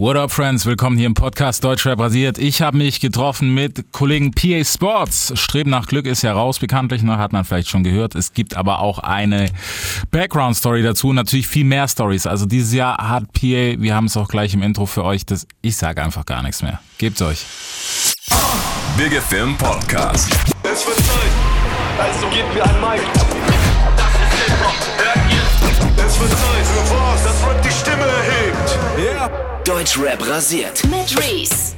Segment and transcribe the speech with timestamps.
[0.00, 0.64] What up, Friends?
[0.64, 2.38] Willkommen hier im Podcast Deutschrap rasiert.
[2.38, 5.30] Ich habe mich getroffen mit Kollegen PA Sports.
[5.38, 7.18] Streben nach Glück ist ja raus, bekanntlich, ne?
[7.18, 8.14] hat man vielleicht schon gehört.
[8.14, 9.50] Es gibt aber auch eine
[10.10, 12.26] Background-Story dazu, natürlich viel mehr Stories.
[12.26, 15.46] Also dieses Jahr hat PA, wir haben es auch gleich im Intro für euch, das,
[15.60, 16.80] ich sage einfach gar nichts mehr.
[16.96, 17.44] Gebt's euch.
[18.96, 20.32] Big FM Podcast.
[20.62, 21.30] Es wird Zeit,
[21.98, 23.02] also gebt mir ein Mic.
[23.98, 26.06] Das ist Hip-Hop, hört ihr?
[26.06, 28.78] Es wird Zeit für was, das Rap die Stimme erhebt.
[28.98, 29.49] Yeah.
[29.70, 30.82] Deutschrap rasiert.
[30.86, 31.76] Mit Reese.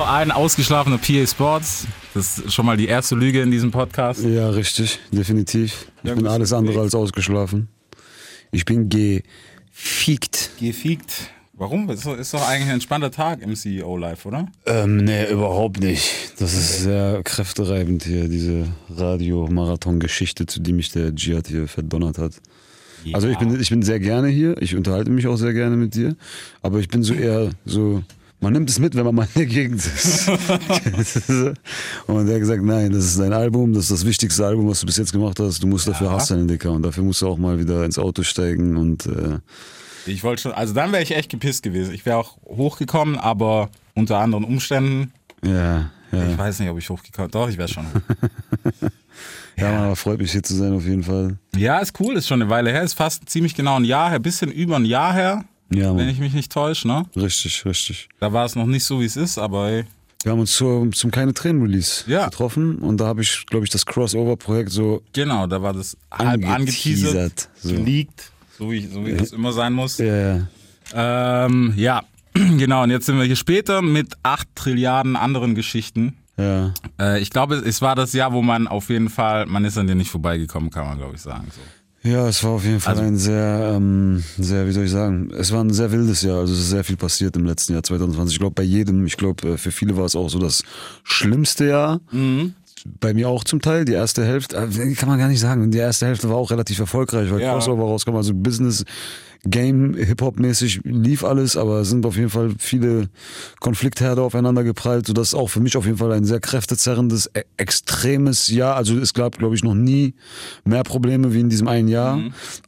[0.00, 1.86] Ein ausgeschlafener PA Sports.
[2.14, 4.24] Das ist schon mal die erste Lüge in diesem Podcast.
[4.24, 5.86] Ja, richtig, definitiv.
[6.02, 7.68] Ich Ja, bin alles andere als ausgeschlafen.
[8.50, 10.50] Ich bin gefiegt.
[10.58, 11.30] Gefiegt.
[11.52, 11.88] Warum?
[11.90, 14.48] Ist doch, ist doch eigentlich ein entspannter Tag im CEO-Live, oder?
[14.66, 16.32] Ähm, nee, überhaupt nicht.
[16.40, 22.32] Das ist sehr kräftereibend hier, diese Radio-Marathon-Geschichte, zu die mich der Giat hier verdonnert hat.
[23.14, 25.94] Also ich bin, ich bin sehr gerne hier, ich unterhalte mich auch sehr gerne mit
[25.94, 26.16] dir,
[26.62, 28.02] aber ich bin so eher so,
[28.40, 30.28] man nimmt es mit, wenn man mal in der Gegend ist.
[32.06, 34.80] und er hat gesagt, nein, das ist dein Album, das ist das wichtigste Album, was
[34.80, 36.14] du bis jetzt gemacht hast, du musst dafür Ja.
[36.14, 39.38] hustlen, Dicker, und dafür musst du auch mal wieder ins Auto steigen und äh,
[40.06, 41.94] Ich wollte schon, also dann wäre ich echt gepisst gewesen.
[41.94, 45.12] Ich wäre auch hochgekommen, aber unter anderen Umständen.
[45.44, 46.30] ja, ja.
[46.30, 47.84] Ich weiß nicht, ob ich hochgekommen Doch, ich wäre schon.
[49.58, 51.38] Ja, freut mich hier zu sein auf jeden Fall.
[51.56, 52.82] ja, ist cool, ist schon eine Weile her.
[52.82, 56.18] Ist fast ziemlich genau ein Jahr her, bisschen über ein Jahr her, Ja, wenn ich
[56.18, 57.04] mich nicht täusche, ne?
[57.16, 58.08] Richtig, richtig.
[58.20, 59.84] Da war es noch nicht so, wie es ist, aber ey.
[60.22, 62.24] Wir haben uns zur, zum keine Tränen Release Ja.
[62.26, 66.44] getroffen und da habe ich, glaube ich, das Crossover-Projekt so Genau, da war das halb
[66.44, 66.56] Angeteasert,
[67.14, 67.70] angeteasert, so.
[67.74, 70.00] geleakt, so wie, so wie das immer sein muss.
[70.00, 70.40] äh,
[70.94, 72.02] Ähm, ja,
[72.34, 76.16] genau, und jetzt sind wir hier später mit acht Trilliarden anderen Geschichten.
[76.38, 76.72] Ja.
[77.00, 79.86] Äh, ich glaube, es war das Jahr, wo man auf jeden Fall, man ist an
[79.86, 81.46] dir nicht vorbeigekommen, kann man glaube ich sagen.
[81.54, 82.08] So.
[82.08, 85.30] Ja, es war auf jeden Fall Also- ein sehr, ähm, sehr, wie soll ich sagen,
[85.36, 86.38] es war ein sehr wildes Jahr.
[86.38, 88.34] Also es ist sehr viel passiert im letzten Jahr 2020.
[88.34, 90.62] Ich glaube, bei jedem, ich glaube, äh, für viele war es auch so das
[91.02, 92.00] schlimmste Jahr.
[92.12, 92.54] Mhm.
[93.00, 93.84] Bei mir auch zum Teil.
[93.84, 95.68] Die erste Hälfte, äh, kann man gar nicht sagen.
[95.72, 97.52] Die erste Hälfte war auch relativ erfolgreich, weil Ja.
[97.54, 98.14] Crossover rauskam.
[98.14, 98.84] Also Business,
[99.48, 103.08] Game, Hip-Hop-mäßig lief alles, aber es sind auf jeden Fall viele
[103.60, 108.48] Konfliktherde aufeinander geprallt, sodass auch für mich auf jeden Fall ein sehr kräftezerrendes, e extremes
[108.48, 108.76] Jahr.
[108.76, 110.14] Also es gab, glaube ich, noch nie
[110.64, 112.18] mehr Probleme wie in diesem einen Jahr.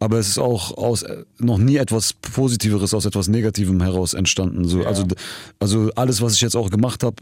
[0.00, 4.66] Aber es ist auch aus äh, noch nie etwas Positiveres aus etwas Negativem heraus entstanden.
[4.66, 5.14] So, also, d-
[5.58, 7.16] also alles, was ich jetzt auch gemacht habe,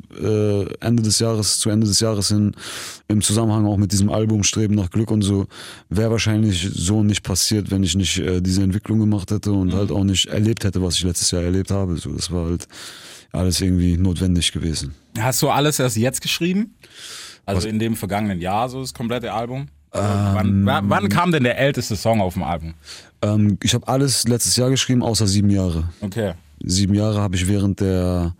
[0.80, 2.52] äh, Ende des Jahres, zu Ende des Jahres hin,
[3.08, 5.46] im Zusammenhang auch mit diesem Album Streben nach Glück und so,
[5.88, 9.90] wäre wahrscheinlich so nicht passiert, wenn ich nicht äh, diese Entwicklung gemacht hätte und halt
[9.90, 11.96] auch nicht erlebt hätte, was ich letztes Jahr erlebt habe.
[11.96, 12.66] So, das war halt
[13.32, 14.94] alles irgendwie notwendig gewesen.
[15.18, 16.74] Hast du alles erst jetzt geschrieben?
[17.44, 19.68] Also in dem vergangenen Jahr, so das komplette Album?
[19.92, 22.74] Ähm, wann, wann, wann kam denn der älteste Song auf dem Album?
[23.22, 25.88] Ähm, ich habe alles letztes Jahr geschrieben, außer sieben Jahre.
[26.00, 26.34] Okay.
[26.64, 28.34] Sieben Jahre habe ich während der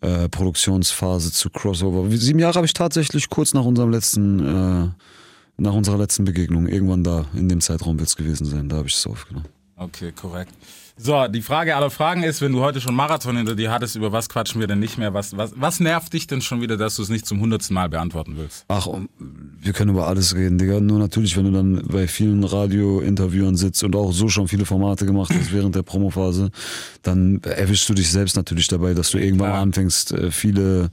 [0.00, 2.10] äh, Produktionsphase zu Crossover.
[2.16, 4.88] Sieben Jahre habe ich tatsächlich kurz nach unserem letzten, äh,
[5.58, 8.88] nach unserer letzten Begegnung, irgendwann da, in dem Zeitraum wird es gewesen sein, da habe
[8.88, 9.46] ich es aufgenommen.
[9.80, 10.52] Okay, korrekt.
[11.02, 14.12] So, die Frage aller Fragen ist, wenn du heute schon Marathon hinter dir hattest, über
[14.12, 15.14] was quatschen wir denn nicht mehr?
[15.14, 17.88] Was, was, was nervt dich denn schon wieder, dass du es nicht zum hundertsten Mal
[17.88, 18.66] beantworten willst?
[18.68, 18.86] Ach,
[19.18, 20.80] wir können über alles reden, Digga.
[20.80, 25.06] Nur natürlich, wenn du dann bei vielen Radio-Interviewern sitzt und auch so schon viele Formate
[25.06, 26.50] gemacht hast während der Promophase,
[27.02, 29.62] dann erwischst du dich selbst natürlich dabei, dass du irgendwann klar.
[29.62, 30.90] anfängst, äh, viele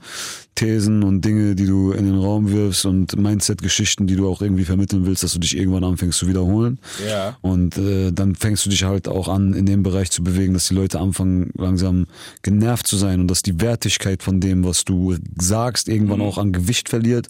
[0.58, 4.64] Thesen und Dinge, die du in den Raum wirfst und Mindset-Geschichten, die du auch irgendwie
[4.64, 6.80] vermitteln willst, dass du dich irgendwann anfängst zu wiederholen.
[7.08, 7.36] Ja.
[7.42, 10.68] Und äh, dann fängst du dich halt auch an, in dem Bereich zu bewegen, dass
[10.68, 12.06] die Leute anfangen, langsam
[12.42, 16.52] genervt zu sein und dass die Wertigkeit von dem, was du sagst, irgendwann auch an
[16.52, 17.28] Gewicht verliert,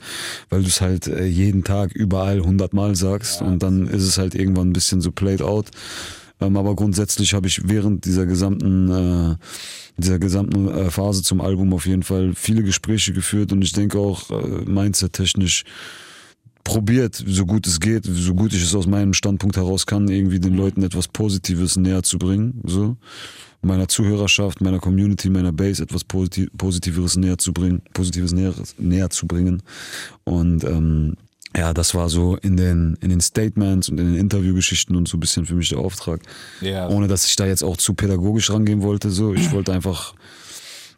[0.50, 4.34] weil du es halt äh, jeden Tag überall hundertmal sagst und dann ist es halt
[4.34, 5.70] irgendwann ein bisschen so played out.
[6.40, 9.36] Ähm, aber grundsätzlich habe ich während dieser gesamten, äh,
[9.96, 13.98] dieser gesamten äh, Phase zum Album auf jeden Fall viele Gespräche geführt und ich denke
[13.98, 15.64] auch äh, mindset-technisch
[16.68, 20.38] probiert, so gut es geht, so gut ich es aus meinem Standpunkt heraus kann, irgendwie
[20.38, 22.98] den Leuten etwas Positives näher zu bringen, so
[23.62, 29.08] meiner Zuhörerschaft, meiner Community, meiner Base etwas Posit Positiveres näher zu bringen, Positives näher, näher
[29.08, 29.62] zu bringen.
[30.25, 31.16] Und ähm,
[31.56, 35.16] ja, das war so in den, in den Statements und in den Interviewgeschichten und so
[35.16, 36.20] ein bisschen für mich der Auftrag.
[36.60, 36.88] Ja.
[36.88, 39.10] Ohne dass ich da jetzt auch zu pädagogisch rangehen wollte.
[39.10, 40.14] So, ich wollte einfach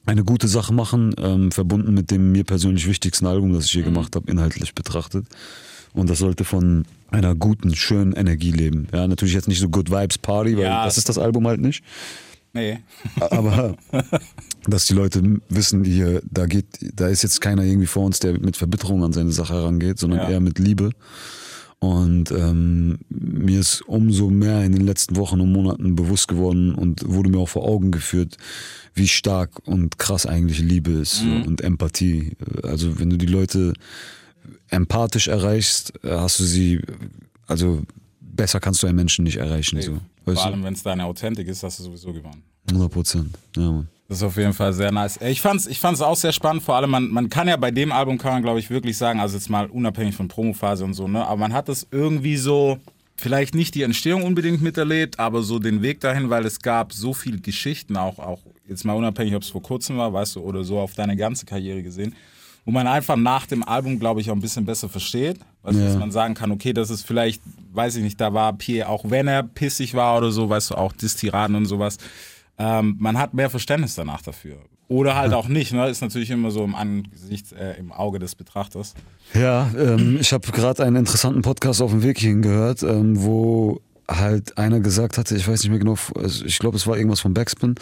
[0.07, 3.83] eine gute Sache machen, ähm, verbunden mit dem mir persönlich wichtigsten Album, das ich je
[3.83, 5.27] gemacht habe, inhaltlich betrachtet.
[5.93, 8.87] Und das sollte von einer guten, schönen Energie leben.
[8.93, 10.85] Ja, natürlich jetzt nicht so Good Vibes Party, weil Ja.
[10.85, 11.83] das ist das Album halt nicht.
[12.53, 12.79] Nee.
[13.21, 13.77] Aber
[14.67, 18.39] dass die Leute wissen, hier, da geht, da ist jetzt keiner irgendwie vor uns, der
[18.41, 20.31] mit Verbitterung an seine Sache herangeht, sondern Ja.
[20.31, 20.91] eher mit Liebe.
[21.81, 27.09] Und ähm, mir ist umso mehr in den letzten Wochen und Monaten bewusst geworden und
[27.09, 28.37] wurde mir auch vor Augen geführt,
[28.95, 32.37] wie stark und krass eigentlich Liebe ist so, und Empathie.
[32.63, 33.73] Also wenn du die Leute
[34.69, 36.81] empathisch erreichst, hast du sie,
[37.47, 37.83] also
[38.21, 39.81] besser kannst du einen Menschen nicht erreichen.
[39.81, 40.01] So.
[40.25, 42.43] Vor allem, wenn es deine Authentik ist, hast du sowieso gewonnen.
[42.67, 42.75] du?
[42.75, 43.39] 100 Prozent.
[43.57, 43.89] Ja, Mann.
[44.11, 45.21] Das ist auf jeden Fall sehr nice.
[45.23, 46.65] Ich fand's, ich fand's auch sehr spannend.
[46.65, 49.21] Vor allem, man, man kann ja bei dem Album, kann man glaube ich wirklich sagen,
[49.21, 52.79] also jetzt mal unabhängig von Promophase und so, ne, aber man hat es irgendwie so,
[53.15, 57.15] vielleicht nicht die Entstehung unbedingt miterlebt, aber so den Weg dahin, weil es gab so
[57.15, 60.65] viele Geschichten, auch, auch jetzt mal unabhängig, ob es vor kurzem war, weißt du, oder
[60.65, 62.17] so auf deine ganze Karriere gesehen,
[62.65, 65.39] wo man einfach nach dem Album, glaube ich, auch ein bisschen besser versteht.
[65.63, 65.89] Weißt du, Ja.
[65.89, 67.43] dass man sagen kann, okay, das ist vielleicht,
[67.75, 70.75] weiß ich nicht, da war Pierre, auch wenn er pissig war oder so, weißt du,
[70.75, 71.97] auch Distiraden und sowas.
[72.61, 74.59] Ähm, man hat mehr Verständnis danach dafür.
[74.89, 75.89] Oder halt auch nicht, ne?
[75.89, 78.95] Ist natürlich immer so im Angesicht, äh, im Auge des Betrachters.
[79.33, 83.81] Ja, ähm, ich habe gerade einen interessanten Podcast auf dem Weg hierhin gehört, ähm, wo
[84.11, 87.21] halt einer gesagt hatte, ich weiß nicht mehr genau, also ich glaube, es war irgendwas
[87.21, 87.77] von Backspin.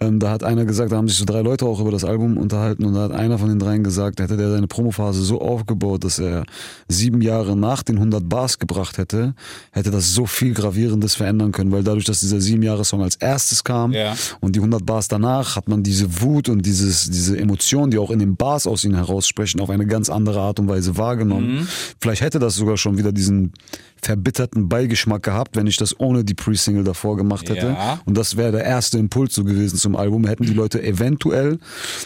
[0.00, 2.36] Ähm, da hat einer gesagt, da haben sich so drei Leute auch über das Album
[2.36, 6.04] unterhalten und da hat einer von den dreien gesagt, hätte der seine Promophase so aufgebaut,
[6.04, 6.44] dass er
[6.88, 9.34] sieben Jahre nach den 100 Bars gebracht hätte,
[9.72, 13.16] hätte das so viel Gravierendes verändern können, weil dadurch, dass dieser sieben Jahre Song als
[13.16, 14.14] erstes kam Ja.
[14.40, 18.10] und die 100 Bars danach, hat man diese Wut und dieses, diese Emotionen, die auch
[18.10, 21.66] in den Bars aus ihnen heraussprechen, auf eine ganz andere Art und Weise wahrgenommen.
[22.00, 23.52] Vielleicht hätte das sogar schon wieder diesen
[24.02, 27.68] verbitterten Beigeschmack gehabt, wenn ich das ohne die Pre-Single davor gemacht hätte.
[27.68, 28.00] Ja.
[28.04, 30.26] Und das wäre der erste Impuls so gewesen zum Album.
[30.26, 31.58] Hätten die Leute eventuell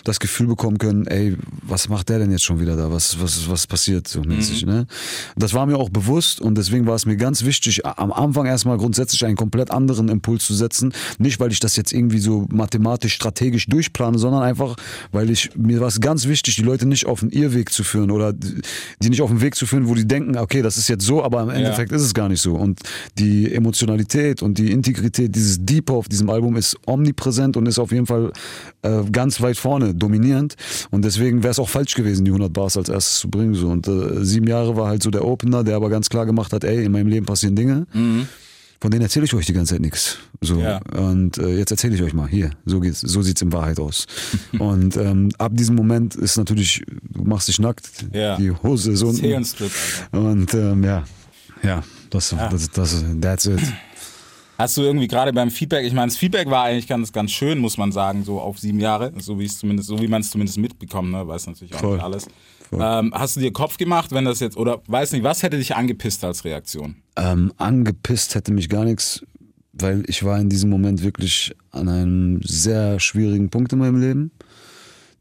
[0.04, 2.90] das Gefühl bekommen können, ey, was macht der denn jetzt schon wieder da?
[2.90, 4.86] Was, was, was passiert so mäßig, ne?
[5.36, 8.76] Das war mir auch bewusst und deswegen war es mir ganz wichtig, am Anfang erstmal
[8.78, 10.92] grundsätzlich einen komplett anderen Impuls zu setzen.
[11.18, 14.76] Nicht, weil ich das jetzt irgendwie so mathematisch, strategisch durchplane, sondern einfach,
[15.12, 18.10] weil ich, mir war es ganz wichtig, die Leute nicht auf den Irrweg zu führen
[18.10, 21.04] oder die nicht auf den Weg zu führen, wo die denken, okay, das ist jetzt
[21.04, 22.54] so, aber im Endeffekt ist es gar nicht so.
[22.54, 22.80] Und
[23.18, 27.92] die Emotionalität und die Integrität, dieses Deeper auf diesem Album ist omnipräsent und ist auf
[27.92, 28.32] jeden Fall
[28.82, 30.56] äh, ganz weit vorne, dominierend.
[30.90, 33.54] Und deswegen wäre es auch falsch gewesen, die 100 Bars als erstes zu bringen.
[33.54, 33.68] So.
[33.68, 36.64] Und äh, sieben Jahre war halt so der Opener, der aber ganz klar gemacht hat,
[36.64, 37.86] ey, in meinem Leben passieren Dinge.
[38.80, 40.18] Von denen erzähle ich euch die ganze Zeit nichts.
[40.42, 40.60] So.
[40.60, 40.78] Ja.
[40.94, 44.04] Und äh, jetzt erzähle ich euch mal, hier, so geht's, so sieht's in Wahrheit aus.
[44.58, 48.36] und ähm, ab diesem Moment ist natürlich, du machst dich nackt, Ja.
[48.36, 49.24] die Hose ist unten.
[50.12, 51.04] Und ähm, ja,
[51.64, 53.60] ja, das, das, das, that's it.
[54.56, 57.58] Hast du irgendwie gerade beim Feedback, ich meine, das Feedback war eigentlich ganz, ganz schön,
[57.58, 60.30] muss man sagen, so auf sieben Jahre, so wie es zumindest, so wie man es
[60.30, 61.26] zumindest mitbekommt, ne?
[61.26, 61.94] Weiß natürlich auch Voll.
[61.94, 62.26] nicht alles.
[62.72, 65.74] Ähm, hast du dir Kopf gemacht, wenn das jetzt, oder weiß nicht, was hätte dich
[65.76, 66.96] angepisst als Reaktion?
[67.16, 69.24] Ähm, angepisst hätte mich gar nichts,
[69.72, 74.30] weil ich war in diesem Moment wirklich an einem sehr schwierigen Punkt in meinem Leben.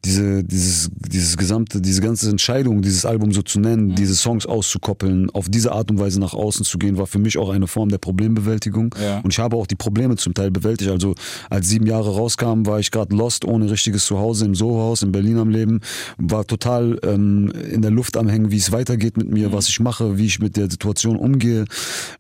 [0.06, 5.30] Diese, dieses, dieses gesamte, diese ganze Entscheidung, dieses Album so zu nennen, diese Songs auszukoppeln,
[5.30, 7.90] auf diese Art und Weise nach außen zu gehen, war für mich auch eine Form
[7.90, 8.94] der Problembewältigung.
[9.02, 9.20] Ja.
[9.20, 10.92] Und ich habe auch die Probleme zum Teil bewältigt.
[10.92, 11.16] Also
[11.50, 15.38] als sieben Jahre rauskam, war ich gerade lost, ohne richtiges Zuhause im Soho-Haus in Berlin
[15.38, 15.80] am Leben,
[16.18, 19.80] war total ähm, in der Luft am Hängen, wie es weitergeht mit mir, was ich
[19.80, 21.66] mache, wie ich mit der Situation umgehe.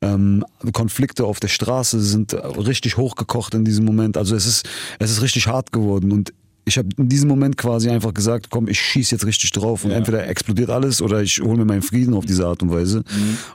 [0.01, 4.17] Ähm, Konflikte auf der Straße sind richtig hochgekocht in diesem Moment.
[4.17, 4.69] Also es ist,
[4.99, 6.33] es ist richtig hart geworden und
[6.65, 9.91] ich habe in diesem Moment quasi einfach gesagt, komm, ich schieß jetzt richtig drauf und
[9.91, 9.97] Ja.
[9.97, 13.03] entweder explodiert alles oder ich hole mir meinen Frieden auf diese Art und Weise.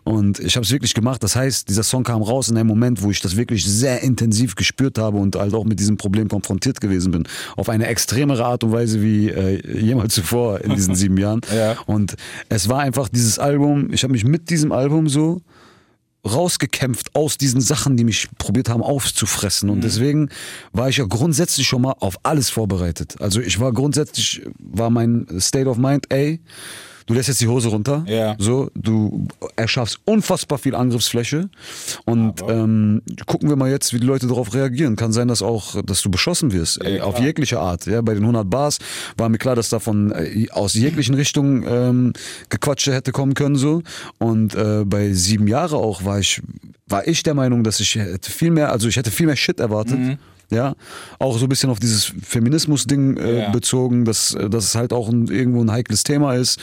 [0.05, 1.22] Und ich habe es wirklich gemacht.
[1.22, 4.55] Das heißt, dieser Song kam raus in einem Moment, wo ich das wirklich sehr intensiv
[4.56, 7.25] gespürt habe und halt auch mit diesem Problem konfrontiert gewesen bin.
[7.56, 11.40] Auf eine extremere Art und Weise wie äh, jemals zuvor in diesen sieben Jahren.
[11.54, 11.76] Ja.
[11.87, 12.14] Und
[12.49, 15.40] es war einfach dieses Album, ich habe mich mit diesem Album so
[16.26, 19.68] rausgekämpft aus diesen Sachen, die mich probiert haben aufzufressen.
[19.68, 19.75] Mhm.
[19.75, 20.28] Und deswegen
[20.72, 23.16] war ich ja grundsätzlich schon mal auf alles vorbereitet.
[23.20, 26.40] Also ich war grundsätzlich, war mein State of Mind, ey,
[27.08, 28.04] du lässt jetzt die Hose runter.
[28.06, 28.36] Ja.
[28.38, 31.48] So, du erschaffst unfassbar viel Angriffsfläche.
[32.04, 34.94] Und ähm, gucken wir mal jetzt, wie die Leute darauf reagieren.
[34.94, 36.84] Kann sein, dass auch, dass du beschossen wirst.
[36.84, 37.86] ey, auf jegliche Art.
[37.86, 38.78] Ja, bei den 100 Bars
[39.16, 42.12] war mir klar, dass davon äh, aus jeglichen Richtungen ähm,
[42.50, 43.82] Gequatsche hätte kommen können so.
[44.18, 46.42] Und äh, bei sieben Jahre auch war ich,
[46.86, 49.60] war ich der Meinung, dass ich hätte viel mehr, also ich hätte viel mehr Shit
[49.60, 49.98] erwartet.
[50.50, 50.75] Ja,
[51.19, 53.50] auch so ein bisschen auf dieses Feminismus-Ding äh, Ja.
[53.50, 56.59] bezogen, dass, äh, dass es halt auch ein, irgendwo ein heikles Thema ist,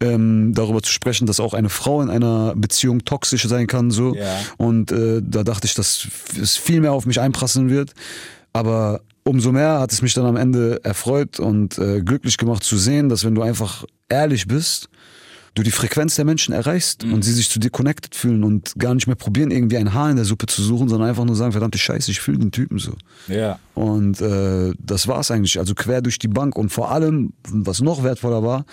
[0.00, 3.92] ähm, darüber zu sprechen, dass auch eine Frau in einer Beziehung toxisch sein kann.
[3.92, 4.16] So.
[4.16, 4.36] Ja.
[4.56, 6.08] Und äh, da dachte ich, dass
[6.42, 7.92] es viel mehr auf mich einprasseln wird.
[8.52, 12.76] Aber umso mehr hat es mich dann am Ende erfreut und äh, glücklich gemacht zu
[12.76, 14.88] sehen, dass wenn du einfach ehrlich bist,
[15.54, 18.94] du die Frequenz der Menschen erreichst und sie sich zu dir connected fühlen und gar
[18.94, 21.52] nicht mehr probieren, irgendwie ein Haar in der Suppe zu suchen, sondern einfach nur sagen,
[21.52, 22.94] verdammte Scheiße, ich fühle den Typen so.
[23.26, 23.58] Ja.
[23.74, 26.56] Und äh, das war es eigentlich, also quer durch die Bank.
[26.56, 28.64] Und vor allem, was noch wertvoller war,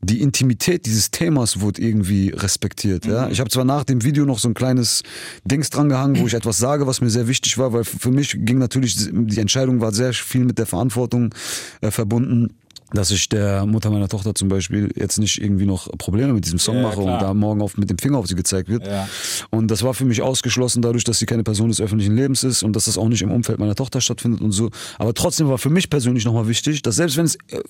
[0.00, 3.04] die Intimität dieses Themas wurde irgendwie respektiert.
[3.04, 3.28] Ja?
[3.28, 5.02] Ich habe zwar nach dem Video noch so ein kleines
[5.44, 8.36] Dings dran gehangen, wo ich etwas sage, was mir sehr wichtig war, weil für mich
[8.38, 11.34] ging natürlich, die Entscheidung war sehr viel mit der Verantwortung
[11.80, 12.54] äh, verbunden
[12.92, 16.58] dass ich der Mutter meiner Tochter zum Beispiel jetzt nicht irgendwie noch Probleme mit diesem
[16.58, 17.14] Song Ja, mache klar.
[17.14, 18.86] und da morgen auf, mit dem Finger auf sie gezeigt wird.
[18.86, 19.06] Ja.
[19.50, 22.62] Und das war für mich ausgeschlossen dadurch, dass sie keine Person des öffentlichen Lebens ist
[22.62, 24.70] und dass das auch nicht im Umfeld meiner Tochter stattfindet und so.
[24.98, 27.60] Aber trotzdem war für mich persönlich nochmal wichtig, dass selbst wenn es äh,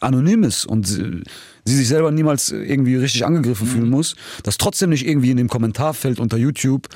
[0.00, 1.22] anonym ist und sie,
[1.64, 3.72] sie sich selber niemals irgendwie richtig angegriffen Mhm.
[3.72, 6.86] fühlen muss, dass trotzdem nicht irgendwie in dem Kommentarfeld unter YouTube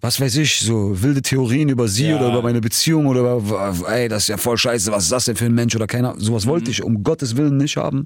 [0.00, 2.16] was weiß ich, so wilde Theorien über sie Ja.
[2.18, 5.26] oder über meine Beziehung oder über, ey, das ist ja voll scheiße, was ist das
[5.26, 6.14] denn für ein Mensch oder keiner.
[6.18, 6.50] Sowas Mhm.
[6.50, 8.04] wollte ich um Gottes Willen nicht haben.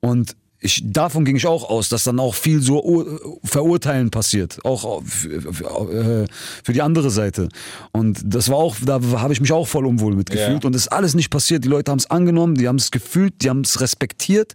[0.00, 4.58] Und ich, davon ging ich auch aus, dass dann auch viel so ur- Verurteilen passiert,
[4.64, 6.26] auch für, für, äh,
[6.64, 7.48] für die andere Seite.
[7.90, 10.62] Und das war auch, da habe ich mich auch voll unwohl mitgefühlt.
[10.62, 10.66] Ja.
[10.66, 11.64] Und das ist alles nicht passiert.
[11.64, 14.54] Die Leute haben es angenommen, die haben es gefühlt, die haben es respektiert.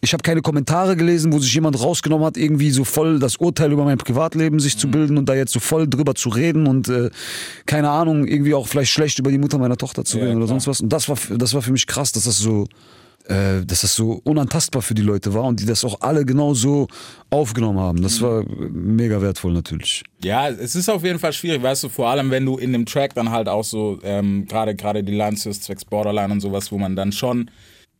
[0.00, 3.72] Ich habe keine Kommentare gelesen, wo sich jemand rausgenommen hat, irgendwie so voll das Urteil
[3.72, 4.78] über mein Privatleben sich Mhm.
[4.78, 7.10] zu bilden und da jetzt so voll drüber zu reden und äh,
[7.66, 10.46] keine Ahnung, irgendwie auch vielleicht schlecht über die Mutter meiner Tochter zu Ja, reden oder
[10.46, 10.60] klar.
[10.60, 10.80] sonst was.
[10.80, 12.66] Und das war, das war für mich krass, dass das so
[13.28, 16.54] äh, dass das so unantastbar für die Leute war und die das auch alle genau
[16.54, 16.88] so
[17.30, 18.02] aufgenommen haben.
[18.02, 20.02] Das war mega wertvoll natürlich.
[20.24, 22.86] Ja, es ist auf jeden Fall schwierig, weißt du, vor allem wenn du in dem
[22.86, 26.72] Track dann halt auch so, ähm, gerade gerade die Lines hörst, zwecks Borderline und sowas,
[26.72, 27.50] wo man dann schon,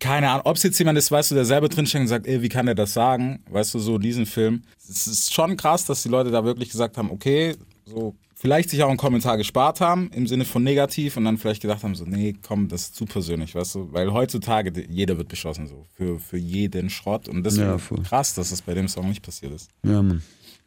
[0.01, 2.41] keine Ahnung, ob es jetzt jemand ist, weißt du, der selber drinsteckt und sagt, ey,
[2.41, 3.41] wie kann der das sagen?
[3.51, 4.63] Weißt du, so diesen Film.
[4.89, 8.83] Es ist schon krass, dass die Leute da wirklich gesagt haben, okay, so, vielleicht sich
[8.83, 12.05] auch einen Kommentar gespart haben, im Sinne von negativ und dann vielleicht gedacht haben, so,
[12.05, 16.19] nee, komm, das ist zu persönlich, weißt du, weil heutzutage, jeder wird beschossen, so, für,
[16.19, 18.03] für jeden Schrott und deswegen Ja, voll.
[18.03, 19.69] krass, dass das bei dem Song nicht passiert ist.
[19.83, 20.23] Ja, Mann.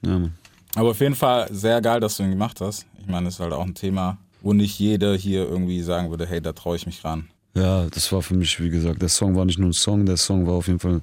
[0.05, 0.33] Ja, Mann.
[0.75, 2.85] Aber auf jeden Fall sehr geil, dass du ihn gemacht hast.
[2.99, 6.25] Ich meine, das ist halt auch ein Thema, wo nicht jeder hier irgendwie sagen würde,
[6.25, 7.27] hey, da traue ich mich ran.
[7.55, 10.15] Ja, das war für mich, wie gesagt, der Song war nicht nur ein Song, der
[10.17, 11.01] Song war auf jeden Fall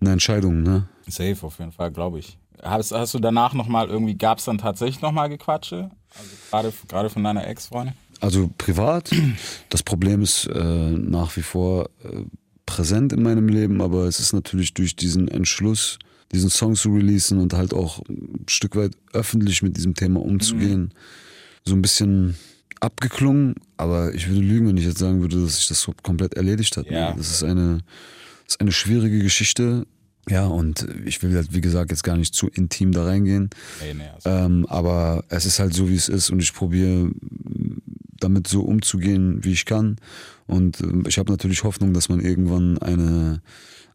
[0.00, 0.86] eine Entscheidung, ne?
[1.08, 2.36] Safe auf jeden Fall, glaube ich.
[2.62, 5.90] Hast, hast du danach nochmal irgendwie, gab es dann tatsächlich nochmal Gequatsche?
[6.50, 7.94] Also gerade, von deiner Ex-Freundin?
[8.20, 9.10] Also privat,
[9.70, 12.24] das Problem ist äh, nach wie vor äh,
[12.66, 15.98] präsent in meinem Leben, aber es ist natürlich durch diesen Entschluss,
[16.32, 20.92] diesen Song zu releasen und halt auch ein Stück weit öffentlich mit diesem Thema umzugehen,
[21.64, 22.36] so ein bisschen
[22.80, 26.34] abgeklungen, aber ich würde lügen, wenn ich jetzt sagen würde, dass sich das so komplett
[26.34, 26.90] erledigt hat.
[26.90, 27.12] Ja.
[27.12, 27.78] Das ist eine,
[28.44, 29.86] das ist eine schwierige Geschichte.
[30.28, 33.50] Ja, und ich will halt, wie gesagt, jetzt gar nicht zu intim da reingehen.
[33.80, 37.10] Nee, nee, also, Ähm, aber es ist halt so, wie es ist und ich probiere
[38.20, 39.96] damit so umzugehen, wie ich kann.
[40.46, 43.40] Und ähm, ich habe natürlich Hoffnung, dass man irgendwann eine,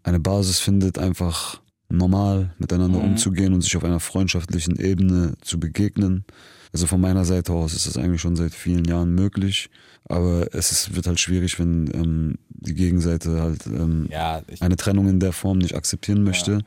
[0.03, 6.25] eine Basis findet, einfach normal miteinander umzugehen und sich auf einer freundschaftlichen Ebene zu begegnen.
[6.73, 9.69] Also von meiner Seite aus ist das eigentlich schon seit vielen Jahren möglich.
[10.07, 15.07] Aber es ist, wird halt schwierig, wenn ähm, die Gegenseite halt ähm, ja, eine Trennung
[15.09, 16.63] in der Form nicht akzeptieren möchte,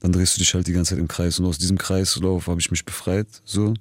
[0.00, 1.38] dann drehst du dich halt die ganze Zeit im Kreis.
[1.38, 3.74] Und aus diesem Kreislauf habe ich mich befreit, so.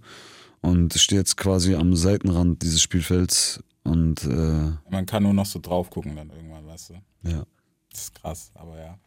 [0.61, 5.59] Und stehe jetzt quasi am Seitenrand dieses Spielfelds und äh, man kann nur noch so
[5.59, 7.29] drauf gucken dann irgendwann, weißt du.
[7.29, 7.43] ja.
[7.89, 8.99] Das ist krass, aber ja.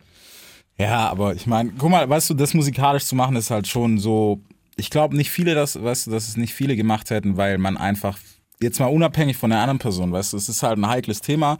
[0.80, 3.98] Ja, aber ich meine, guck mal, weißt du, das musikalisch zu machen ist halt schon
[3.98, 4.40] so.
[4.76, 7.76] Ich glaube nicht viele, das, weißt du, dass es nicht viele gemacht hätten, weil man
[7.76, 8.18] einfach
[8.62, 11.58] jetzt mal unabhängig von der anderen Person, weißt du, es ist halt ein heikles Thema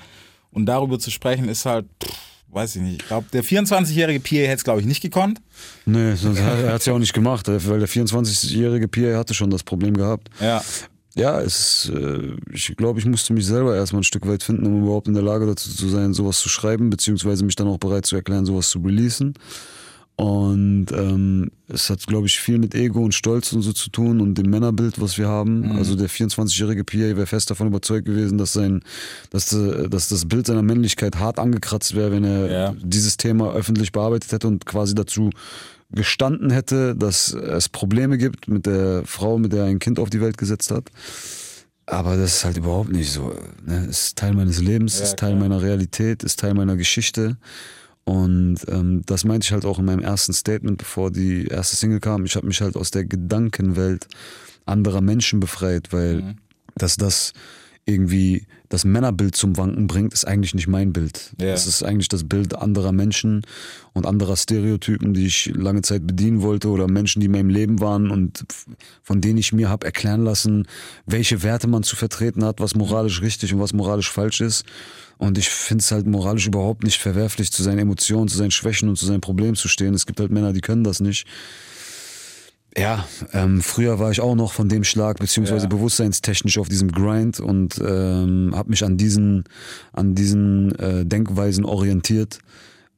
[0.50, 2.17] und darüber zu sprechen ist halt, pff,
[2.49, 3.03] weiß ich nicht.
[3.03, 5.41] Ich glaube, der 24-jährige PA hätte es, glaube ich, nicht gekonnt.
[5.85, 9.50] Nee, sonst hat er es ja auch nicht gemacht, weil der 24-jährige Pierre hatte schon
[9.50, 10.31] das Problem gehabt.
[10.41, 10.62] Ja.
[11.17, 14.83] Ja, es äh, ich glaube, ich musste mich selber erstmal ein Stück weit finden, um
[14.85, 18.07] überhaupt in der Lage dazu zu sein, sowas zu schreiben, beziehungsweise mich dann auch bereit
[18.07, 19.35] zu erklären, sowas zu releasen.
[20.17, 24.21] Und ähm, es hat, glaube ich, viel mit Ego und Stolz und so zu tun
[24.21, 25.73] und dem Männerbild, was wir haben.
[25.73, 28.83] Also der 24-jährige PA wäre fest davon überzeugt gewesen, dass sein,
[29.31, 32.75] dass, äh, dass das Bild seiner Männlichkeit hart angekratzt wäre, wenn er Ja.
[32.83, 35.31] dieses Thema öffentlich bearbeitet hätte und quasi dazu
[35.92, 40.11] gestanden hätte, dass es Probleme gibt mit der Frau, mit der er ein Kind auf
[40.11, 40.88] die Welt gesetzt hat.
[41.87, 43.35] Aber das ist halt überhaupt nicht so.
[43.66, 43.87] Ne?
[43.90, 45.40] Es ist Teil meines Lebens, Ja, ist Teil klar.
[45.49, 47.37] meiner Realität, ist Teil meiner Geschichte.
[48.04, 52.00] Und ähm, das meinte ich halt auch in meinem ersten Statement, bevor die erste Single
[52.00, 52.25] kam.
[52.25, 54.06] Ich habe mich halt aus der Gedankenwelt
[54.66, 56.35] anderer Menschen befreit, weil Mhm.
[56.76, 57.32] dass das
[57.87, 61.33] irgendwie das Männerbild zum Wanken bringt, ist eigentlich nicht mein Bild.
[61.41, 61.49] Ja.
[61.49, 63.43] Das ist eigentlich das Bild anderer Menschen
[63.93, 67.81] und anderer Stereotypen, die ich lange Zeit bedienen wollte oder Menschen, die in meinem Leben
[67.81, 68.45] waren und
[69.03, 70.69] von denen ich mir habe erklären lassen,
[71.05, 74.65] welche Werte man zu vertreten hat, was moralisch richtig und was moralisch falsch ist.
[75.19, 78.89] Und ich finde es halt moralisch überhaupt nicht verwerflich, zu seinen Emotionen, zu seinen Schwächen
[78.89, 79.95] und zu seinen Problemen zu stehen.
[79.95, 81.27] Es gibt halt Männer, die können das nicht.
[82.77, 85.69] Ja, ähm, früher war ich auch noch von dem Schlag, beziehungsweise Ja.
[85.69, 89.45] bewusstseinstechnisch auf diesem Grind und ähm, habe mich an diesen,
[89.93, 92.39] an diesen äh, Denkweisen orientiert.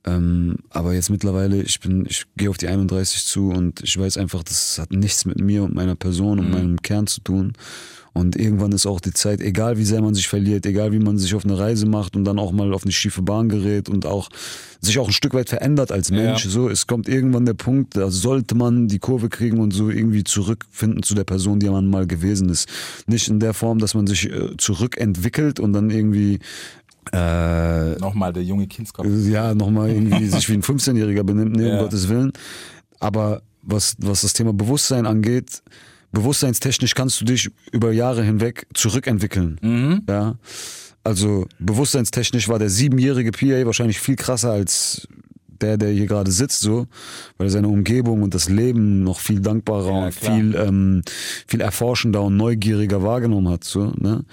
[0.05, 4.19] Ähm, aber jetzt mittlerweile, ich bin, ich gehe auf die 31 zu und ich weiß
[4.19, 7.53] einfach, das hat nichts mit mir und meiner Person und meinem Kern zu tun.
[8.15, 11.17] Und irgendwann ist auch die Zeit, egal wie sehr man sich verliert, egal wie man
[11.17, 14.05] sich auf eine Reise macht und dann auch mal auf eine schiefe Bahn gerät und
[14.05, 14.29] auch
[14.83, 16.45] sich auch ein Stück weit verändert als Mensch.
[16.45, 16.51] Ja.
[16.51, 20.25] So, es kommt irgendwann der Punkt, da sollte man die Kurve kriegen und so irgendwie
[20.25, 22.69] zurückfinden zu der Person, die man mal gewesen ist.
[23.07, 26.39] Nicht in der Form, dass man sich äh, zurückentwickelt und dann irgendwie
[27.13, 29.07] äh, Nochmal der junge Kindskopf.
[29.29, 31.75] ja, nochmal irgendwie sich wie ein 15-Jähriger benimmt, nee, Ja.
[31.75, 32.33] um Gottes Willen.
[33.01, 35.63] Aber was, was das Thema Bewusstsein angeht,
[36.13, 39.59] bewusstseinstechnisch kannst du dich über Jahre hinweg zurückentwickeln.
[39.61, 40.03] Mhm.
[40.09, 40.37] Ja.
[41.05, 45.09] Also bewusstseinstechnisch war der siebenjährige PA wahrscheinlich viel krasser als
[45.63, 46.87] der, der hier gerade sitzt, so,
[47.39, 51.03] weil er seine Umgebung und das Leben noch viel dankbarer Ja, und viel, ähm,
[51.47, 54.25] viel erforschender und neugieriger wahrgenommen hat, so, ne?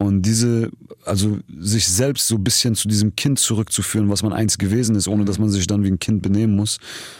[0.00, 0.70] Und diese,
[1.04, 5.06] also sich selbst so ein bisschen zu diesem Kind zurückzuführen, was man einst gewesen ist,
[5.08, 6.78] ohne dass man sich dann wie ein Kind benehmen muss,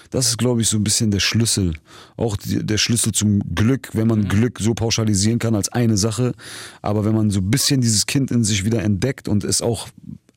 [0.08, 1.74] das ist, glaube ich, so ein bisschen der Schlüssel.
[2.16, 6.32] Auch die, der Schlüssel zum Glück, wenn man Glück so pauschalisieren kann als eine Sache.
[6.80, 9.88] Aber wenn man so ein bisschen dieses Kind in sich wieder entdeckt und es auch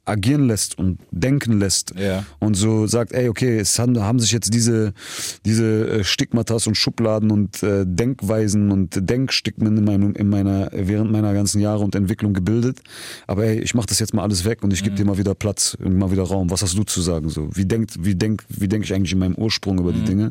[0.05, 2.25] agieren lässt und denken lässt Ja.
[2.39, 4.93] und so sagt, ey, okay, es haben, haben sich jetzt diese,
[5.45, 11.11] diese äh, Stigmatas und Schubladen und äh, Denkweisen und Denkstigmen in, meinem, in meiner, während
[11.11, 12.79] meiner ganzen Jahre und Entwicklung gebildet.
[13.27, 15.35] Aber ey, ich mach das jetzt mal alles weg und ich gebe dir mal wieder
[15.35, 16.49] Platz und mal wieder Raum.
[16.49, 17.29] Was hast du zu sagen?
[17.29, 20.29] So, wie denkt, wie denk, wie denke ich eigentlich in meinem Ursprung über die Dinge?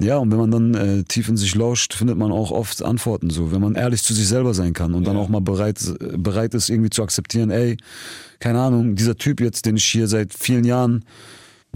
[0.00, 3.30] Ja, und wenn man dann äh, tief in sich lauscht, findet man auch oft Antworten
[3.30, 5.78] so, wenn man ehrlich zu sich selber sein kann und dann auch mal bereit,
[6.16, 7.76] bereit ist, irgendwie zu akzeptieren, ey,
[8.40, 11.04] keine Ahnung, dieser Typ jetzt, den ich hier seit vielen Jahren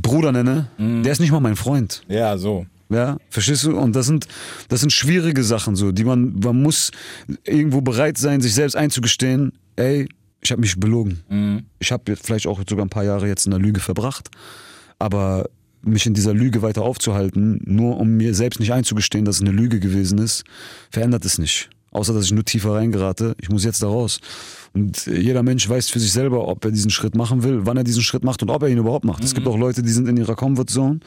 [0.01, 2.03] Bruder nenne, der ist nicht mal mein Freund.
[2.09, 2.67] Ja, so.
[2.89, 3.77] Ja, verstehst du?
[3.77, 4.27] Und das sind,
[4.69, 6.91] das sind schwierige Sachen so, die man, man muss
[7.45, 10.09] irgendwo bereit sein, sich selbst einzugestehen, ey,
[10.41, 11.67] ich habe mich belogen.
[11.79, 14.31] Ich habe vielleicht auch sogar ein paar Jahre jetzt in der Lüge verbracht,
[14.99, 15.49] aber
[15.87, 19.51] mich in dieser Lüge weiter aufzuhalten, nur um mir selbst nicht einzugestehen, dass es eine
[19.53, 20.45] Lüge gewesen ist,
[20.91, 21.71] verändert es nicht.
[21.93, 23.35] Außer dass ich nur tiefer reingerate.
[23.41, 24.21] Ich muss jetzt da raus.
[24.75, 27.85] Und jeder Mensch weiß für sich selber, ob er diesen Schritt machen will, wann er
[27.85, 29.25] diesen Schritt macht und ob er ihn überhaupt macht.
[29.25, 31.01] Es gibt auch Leute, die sind in ihrer Comfortzone.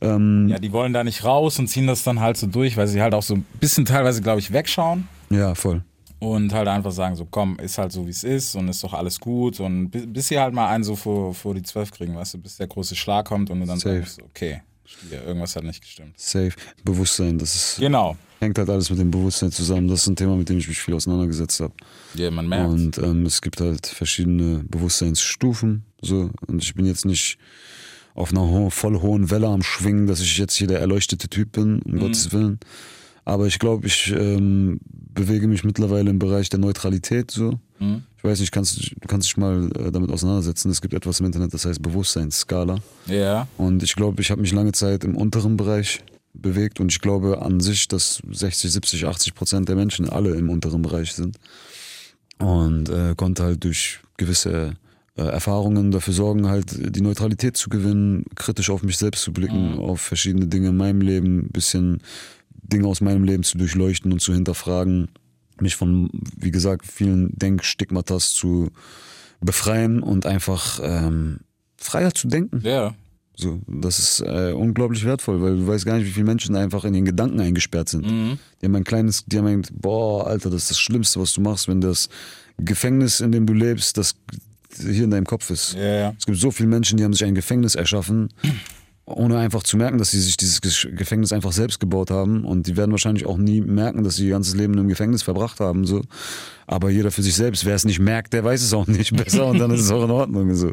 [0.00, 2.88] Ähm, Ja, die wollen da nicht raus und ziehen das dann halt so durch, weil
[2.88, 5.06] sie halt auch so ein bisschen teilweise, glaube ich, wegschauen.
[5.28, 5.82] ja, voll.
[6.22, 8.92] Und halt einfach sagen, so komm, ist halt so wie es ist und ist doch
[8.92, 12.14] alles gut und bi- bis sie halt mal einen so vor, vor die Zwölf kriegen,
[12.14, 13.98] weißt du, bis der große Schlag kommt und du dann Safe.
[14.00, 16.14] sagst, okay, Stier, irgendwas hat nicht gestimmt.
[16.18, 16.52] Safe.
[16.84, 18.16] Bewusstsein, das ist, Genau.
[18.40, 19.88] hängt halt alles mit dem Bewusstsein zusammen.
[19.88, 21.72] Das ist ein Thema, mit dem ich mich viel auseinandergesetzt habe.
[22.14, 22.68] Ja, man merkt.
[22.70, 25.84] Und ähm, es gibt halt verschiedene Bewusstseinsstufen.
[26.02, 26.30] So.
[26.46, 27.38] Und ich bin jetzt nicht
[28.14, 31.52] auf einer ho voll hohen Welle am Schwingen, dass ich jetzt hier der erleuchtete Typ
[31.52, 32.60] bin, um Gottes Willen.
[33.24, 34.80] Aber ich glaube, ich ähm,
[35.14, 37.58] bewege mich mittlerweile im Bereich der Neutralität so.
[38.16, 40.70] Ich weiß nicht, kannst, du kannst dich mal äh, damit auseinandersetzen.
[40.70, 42.78] Es gibt etwas im Internet, das heißt Bewusstseinsskala.
[43.06, 43.48] ja.
[43.58, 46.00] Und ich glaube, ich habe mich lange Zeit im unteren Bereich
[46.34, 50.50] bewegt und ich glaube an sich, dass 60, 70, 80 Prozent der Menschen alle im
[50.50, 51.36] unteren Bereich sind.
[52.38, 54.74] Und äh, konnte halt durch gewisse
[55.16, 59.78] äh, Erfahrungen dafür sorgen, halt die Neutralität zu gewinnen, kritisch auf mich selbst zu blicken,
[59.78, 62.00] auf verschiedene Dinge in meinem Leben, bisschen
[62.62, 65.08] Dinge aus meinem Leben zu durchleuchten und zu hinterfragen,
[65.60, 68.70] mich von, wie gesagt, vielen Denkstigmatas zu
[69.40, 71.40] befreien und einfach ähm,
[71.76, 72.60] freier zu denken.
[72.64, 72.94] Ja.
[73.34, 76.84] So, das ist äh, unglaublich wertvoll, weil du weißt gar nicht, wie viele Menschen einfach
[76.84, 78.06] in ihren Gedanken eingesperrt sind.
[78.06, 81.40] Die haben ein kleines, die haben ein, boah, Alter, das ist das Schlimmste, was du
[81.40, 82.08] machst, wenn das
[82.58, 84.14] Gefängnis, in dem du lebst, das
[84.76, 85.74] hier in deinem Kopf ist.
[85.74, 86.14] Ja, ja.
[86.18, 88.28] Es gibt so viele Menschen, die haben sich ein Gefängnis erschaffen,
[89.04, 92.44] ohne einfach zu merken, dass sie sich dieses Gefängnis einfach selbst gebaut haben.
[92.44, 95.60] Und die werden wahrscheinlich auch nie merken, dass sie ihr ganzes Leben im Gefängnis verbracht
[95.60, 95.84] haben.
[95.84, 96.02] So.
[96.66, 99.46] Aber jeder für sich selbst, wer es nicht merkt, der weiß es auch nicht besser
[99.46, 100.54] und dann ist es auch in Ordnung.
[100.54, 100.72] So.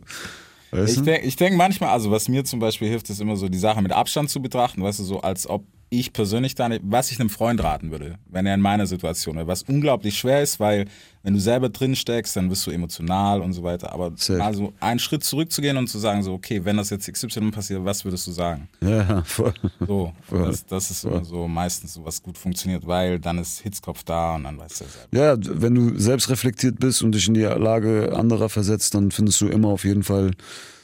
[0.71, 3.57] Weißt Ich denke denk manchmal, also was mir zum Beispiel hilft, ist immer so die
[3.57, 7.11] Sache mit Abstand zu betrachten, weißt du, so als ob ich persönlich da nicht, was
[7.11, 10.59] ich einem Freund raten würde, wenn er in meiner Situation wäre, was unglaublich schwer ist,
[10.59, 10.85] weil
[11.23, 14.39] wenn du selber drin steckst, dann bist du emotional und so weiter, aber Safe.
[14.39, 17.83] mal so einen Schritt zurückzugehen und zu sagen so, okay, wenn das jetzt XY passiert,
[17.83, 18.69] was würdest du sagen?
[18.81, 19.53] Ja, voll.
[19.85, 20.45] So, Voll.
[20.45, 24.35] das, das ist immer so meistens so, was gut funktioniert, weil dann ist Hitzkopf da
[24.35, 25.45] und dann weißt du ja selber.
[25.51, 29.41] Ja, wenn du selbst reflektiert bist und dich in die Lage anderer versetzt, dann findest
[29.41, 30.31] du immer auf jeden Fall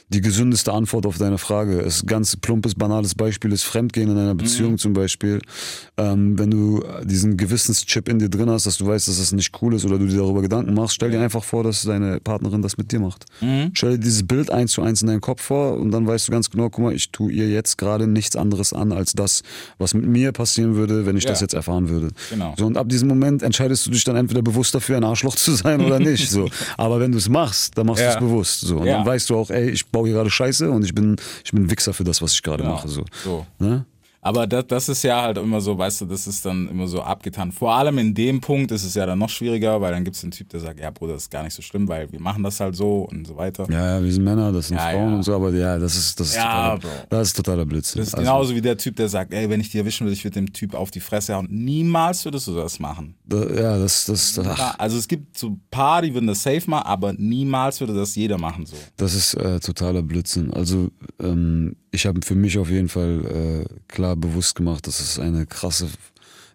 [0.08, 1.80] die gesündeste Antwort auf deine Frage.
[1.80, 5.40] Es ist ein ganz plumpes, banales Beispiel ist Fremdgehen in einer Beziehung zum Beispiel.
[5.96, 9.50] Ähm, wenn du diesen Gewissenschip in dir drin hast, dass du weißt, dass das nicht
[9.60, 12.62] cool ist oder du dir darüber Gedanken machst, stell dir einfach vor, dass deine Partnerin
[12.62, 13.24] das mit dir macht.
[13.72, 16.32] Stell dir dieses Bild eins zu eins in deinen Kopf vor und dann weißt du
[16.32, 19.42] ganz genau, guck mal, ich tue ihr jetzt gerade nichts anderes an als das,
[19.78, 21.30] was mit mir passieren würde, wenn ich Ja.
[21.30, 22.10] das jetzt erfahren würde.
[22.30, 22.54] Genau.
[22.56, 25.52] So, und ab diesem Moment entscheidest du dich dann entweder bewusst dafür, ein Arschloch zu
[25.56, 26.30] sein oder nicht.
[26.30, 26.48] So.
[26.76, 28.10] Aber wenn du es machst, dann machst Ja.
[28.10, 28.60] du es bewusst.
[28.60, 28.76] So.
[28.78, 28.98] Und Ja.
[28.98, 31.70] dann weißt du auch, ey, ich baue hier gerade Scheiße und ich bin, ich bin
[31.70, 32.74] Wichser für das, was ich gerade Genau.
[32.76, 32.88] mache.
[32.88, 33.04] So.
[33.24, 33.46] So.
[33.58, 33.84] Ne?
[34.26, 37.00] Aber das, das ist ja halt immer so, weißt du, das ist dann immer so
[37.00, 37.52] abgetan.
[37.52, 40.22] Vor allem in dem Punkt ist es ja dann noch schwieriger, weil dann gibt es
[40.22, 42.42] den Typ, der sagt, ja Bruder, das ist gar nicht so schlimm, weil wir machen
[42.42, 43.68] das halt so und so weiter.
[43.70, 45.16] Ja, ja, wir sind Männer, das sind Ja, Frauen ja.
[45.16, 48.00] und so, aber ja, das ist, das ist, Ja, totaler, das ist totaler Blödsinn.
[48.00, 50.12] Das ist Also, genauso wie der Typ, der sagt, ey, wenn ich dich erwischen will,
[50.12, 51.46] ich würde dem Typ auf die Fresse hauen.
[51.48, 53.14] Niemals würdest du das machen.
[53.24, 56.68] da, ja, das, das, Ja, also es gibt so ein paar, die würden das safe
[56.68, 58.76] machen, aber niemals würde das jeder machen so.
[58.96, 60.52] Das ist äh, totaler Blödsinn.
[60.52, 65.18] Also ähm, ich habe für mich auf jeden Fall äh, klar bewusst gemacht, dass es
[65.18, 65.86] eine krasse,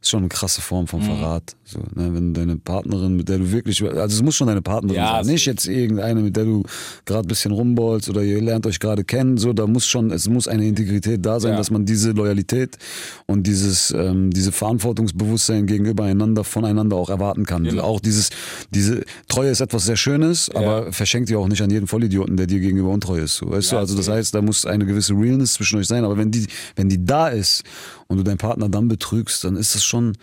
[0.01, 0.87] ist schon eine krasse Form Mhm.
[0.87, 1.55] von Verrat.
[1.71, 2.13] So, ne?
[2.13, 5.33] Wenn deine Partnerin, mit der du wirklich, also es muss schon deine Partnerin Ja, sein,
[5.33, 6.63] nicht jetzt irgendeine, mit der du
[7.05, 9.37] gerade ein bisschen rumbolst oder ihr lernt euch gerade kennen.
[9.37, 11.57] So, da muss schon, es muss eine Integrität da sein, Ja.
[11.57, 12.77] dass man diese Loyalität
[13.25, 17.63] und dieses, ähm, diese Verantwortungsbewusstsein gegenüber einander voneinander auch erwarten kann.
[17.63, 17.83] Genau.
[17.83, 18.29] Auch dieses,
[18.71, 22.47] diese Treue ist etwas sehr Schönes, aber verschenkt ihr auch nicht an jeden Vollidioten, der
[22.47, 23.37] dir gegenüber untreu ist.
[23.37, 23.75] So, weißt du?
[23.75, 26.03] Ja, Also das heißt, da muss eine gewisse Realness zwischen euch sein.
[26.03, 27.63] Aber wenn die, wenn die da ist
[28.07, 30.17] und du deinen Partner dann betrügst, dann ist das schon,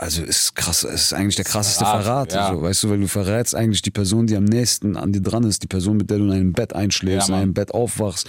[0.00, 2.54] also ist krass, es ist eigentlich der krasseste Verrat, Verrat, ja.
[2.54, 5.44] so, weißt du, weil du verrätst eigentlich die Person, die am nächsten an dir dran
[5.44, 8.26] ist, die Person, mit der du in einem Bett einschläfst, Ja, in einem Bett aufwachst.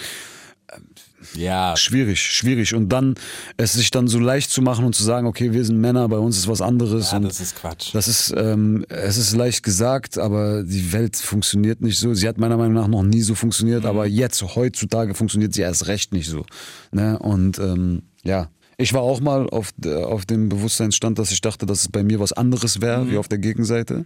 [1.33, 2.73] Ja, Schwierig, schwierig.
[2.73, 3.15] Und dann
[3.55, 6.17] es sich dann so leicht zu machen und zu sagen, okay, wir sind Männer, bei
[6.17, 7.11] uns ist was anderes.
[7.11, 7.93] ja das ist Quatsch.
[7.93, 12.13] das ist, ähm, es ist leicht gesagt, aber die Welt funktioniert nicht so.
[12.13, 15.87] Sie hat meiner Meinung nach noch nie so funktioniert, aber jetzt, heutzutage funktioniert sie erst
[15.87, 16.45] recht nicht so.
[16.91, 17.17] Ne?
[17.19, 18.49] Und ähm, ja,
[18.81, 22.19] ich war auch mal auf, auf dem Bewusstseinsstand, dass ich dachte, dass es bei mir
[22.19, 24.05] was anderes wäre, wie auf der Gegenseite.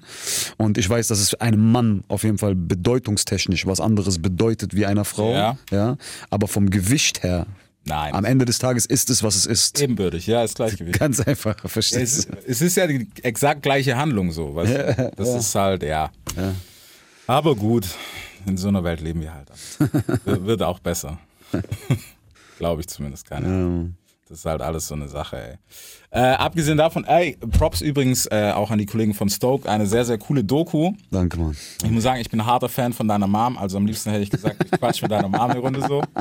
[0.58, 4.86] Und ich weiß, dass es einem Mann auf jeden Fall bedeutungstechnisch was anderes bedeutet wie
[4.86, 5.34] einer Frau.
[5.34, 5.58] Ja.
[5.72, 5.98] Ja?
[6.30, 7.46] Aber vom Gewicht her,
[7.86, 8.14] Nein.
[8.14, 9.80] am Ende des Tages ist es, was es ist.
[9.82, 11.00] Ebenbürtig, ja, ist Gleichgewicht.
[11.00, 12.38] Ganz einfach, verstehst du?
[12.48, 15.12] es ist ja die exakt gleiche Handlung so, weißt du?
[15.16, 16.12] Das ist halt, ja.
[17.28, 17.88] Aber gut,
[18.46, 19.50] in so einer Welt leben wir halt.
[20.26, 21.20] Wird- Wird auch besser.
[22.58, 23.96] Glaube ich zumindest, keine Ahnung.
[24.28, 25.58] Das ist halt alles so eine Sache, ey.
[26.10, 30.04] Äh, abgesehen davon, ey, Props übrigens äh, auch an die Kollegen von Stoke, eine sehr,
[30.04, 30.94] sehr coole Doku.
[31.12, 31.56] Danke, Mann.
[31.84, 34.24] Ich muss sagen, ich bin ein harter Fan von deiner Mom, also am liebsten hätte
[34.24, 36.02] ich gesagt, ich quatsch mit deiner Mom eine Runde so.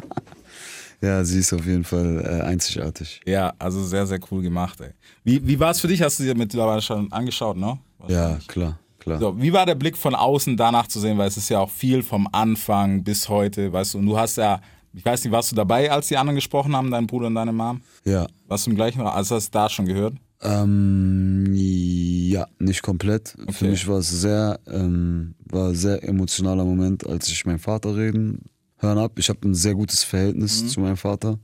[1.01, 3.21] Ja, sie ist auf jeden Fall äh, einzigartig.
[3.27, 4.91] Ja, also sehr, sehr cool gemacht, ey.
[5.23, 6.01] Wie, wie war es für dich?
[6.01, 7.79] Hast du dir mittlerweile schon angeschaut, ne?
[8.09, 9.19] Ja, klar, klar.
[9.19, 11.19] So, wie war der Blick von außen danach zu sehen?
[11.19, 14.37] Weil es ist ja auch viel vom Anfang bis heute, weißt du, und du hast
[14.37, 14.61] ja,
[14.95, 17.53] ich weiß nicht, warst du dabei, als die anderen gesprochen haben, dein Bruder und deine
[17.53, 17.81] Mom?
[18.05, 18.27] Ja.
[18.47, 19.15] Warst du im gleichen Raum?
[19.15, 20.15] Also hast du da schon gehört?
[20.43, 23.29] Ähm, ja, nicht komplett.
[23.31, 23.69] Für Okay.
[23.71, 28.43] mich war es sehr, ähm, war ein sehr emotionaler Moment, als ich meinen Vater reden
[28.79, 29.19] hören hab.
[29.19, 30.69] Ich habe ein sehr gutes Verhältnis Mhm.
[30.69, 31.39] zu meinem Vater.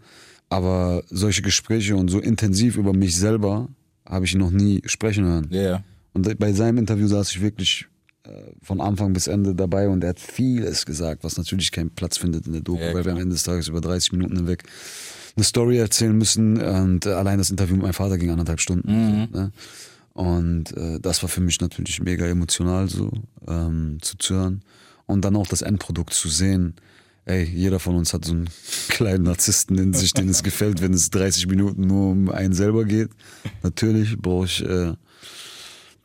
[0.49, 3.69] Aber solche Gespräche und so intensiv über mich selber
[4.07, 5.47] habe ich noch nie sprechen hören.
[5.51, 5.85] Ja, ja.
[6.13, 7.87] Und bei seinem Interview saß ich wirklich
[8.63, 12.47] von Anfang bis Ende dabei und er hat vieles gesagt, was natürlich keinen Platz findet
[12.47, 14.65] in der Doku, Ja, weil wir am Ende des Tages über 30 Minuten hinweg
[15.37, 19.29] eine Story erzählen müssen und äh, allein das Interview mit meinem Vater ging anderthalb Stunden.
[19.33, 19.53] So, ne?
[20.13, 23.11] Und äh, das war für mich natürlich mega emotional so
[23.47, 24.63] ähm, zuzuhören
[25.07, 26.75] und dann auch das Endprodukt zu sehen.
[27.25, 28.51] Ey, jeder von uns hat so einen
[28.89, 32.85] kleinen Narzissten in sich, den es gefällt, wenn es 30 Minuten nur um einen selber
[32.85, 33.11] geht.
[33.63, 34.95] Natürlich brauche ich äh,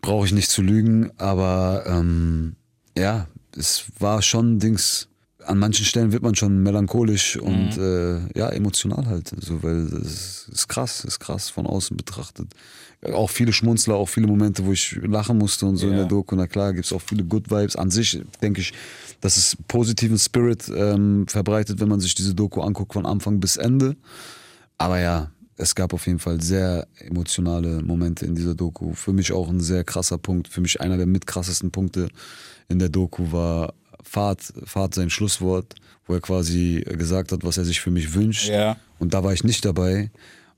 [0.05, 2.55] brauche ich nicht zu lügen, aber ähm,
[2.97, 5.07] ja, es war schon Dings.
[5.45, 9.31] An manchen Stellen wird man schon melancholisch und äh, ja, emotional halt.
[9.39, 12.47] So, weil es ist krass, ist krass von außen betrachtet.
[13.13, 15.99] Auch viele Schmunzler, auch viele Momente, wo ich lachen musste und so in Ja.
[15.99, 16.35] der Doku.
[16.35, 17.75] Na klar, gibt es auch viele Good Vibes.
[17.75, 18.73] An sich denke ich,
[19.21, 23.57] dass es positiven Spirit ähm, verbreitet, wenn man sich diese Doku anguckt, von Anfang bis
[23.57, 23.95] Ende.
[24.79, 28.93] Aber ja, es gab auf jeden Fall sehr emotionale Momente in dieser Doku.
[28.93, 30.47] Für mich auch ein sehr krasser Punkt.
[30.47, 32.09] Für mich einer der mitkrassesten Punkte
[32.67, 37.65] in der Doku war Fahrt, Fahrt sein Schlusswort, wo er quasi gesagt hat, was er
[37.65, 38.49] sich für mich wünscht.
[38.49, 38.77] Ja.
[38.99, 40.11] Und da war ich nicht dabei.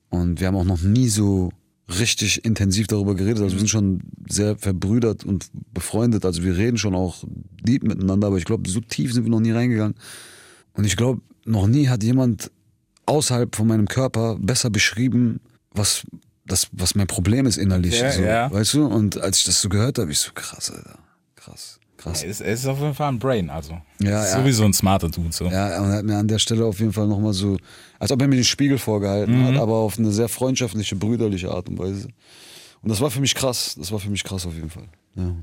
[0.10, 1.51] Und wir haben auch noch nie so
[1.99, 3.41] richtig intensiv darüber geredet.
[3.41, 6.25] Also wir sind schon sehr verbrüdert und befreundet.
[6.25, 7.23] Also wir reden schon auch
[7.65, 9.95] lieb miteinander, aber ich glaube, so tief sind wir noch nie reingegangen.
[10.73, 12.51] Und ich glaube, noch nie hat jemand
[13.08, 15.39] außerhalb von meinem Körper besser beschrieben,
[15.72, 16.04] was,
[16.46, 18.00] das, was mein Problem ist innerlich.
[18.00, 18.52] Ja, so, ja.
[18.52, 18.86] Weißt du?
[18.86, 21.00] Und als ich das so gehört habe, ich so, krass, Alter.
[21.36, 22.24] Krass, krass.
[22.24, 23.80] Es, es ist auf jeden Fall ein Brain, also.
[24.00, 24.39] Ja, ist ja.
[24.39, 25.46] Sowieso ein smarter Dude, so.
[25.46, 27.58] Ja, und er hat mir an der Stelle auf jeden Fall nochmal so,
[28.00, 31.70] als ob er mir den Spiegel vorgehalten hat, aber auf eine sehr freundschaftliche, brüderliche Art
[31.70, 32.10] und Weise.
[32.82, 33.76] Und das war für mich krass.
[33.78, 34.88] Das war für mich krass auf jeden Fall.
[35.15, 35.36] Ja.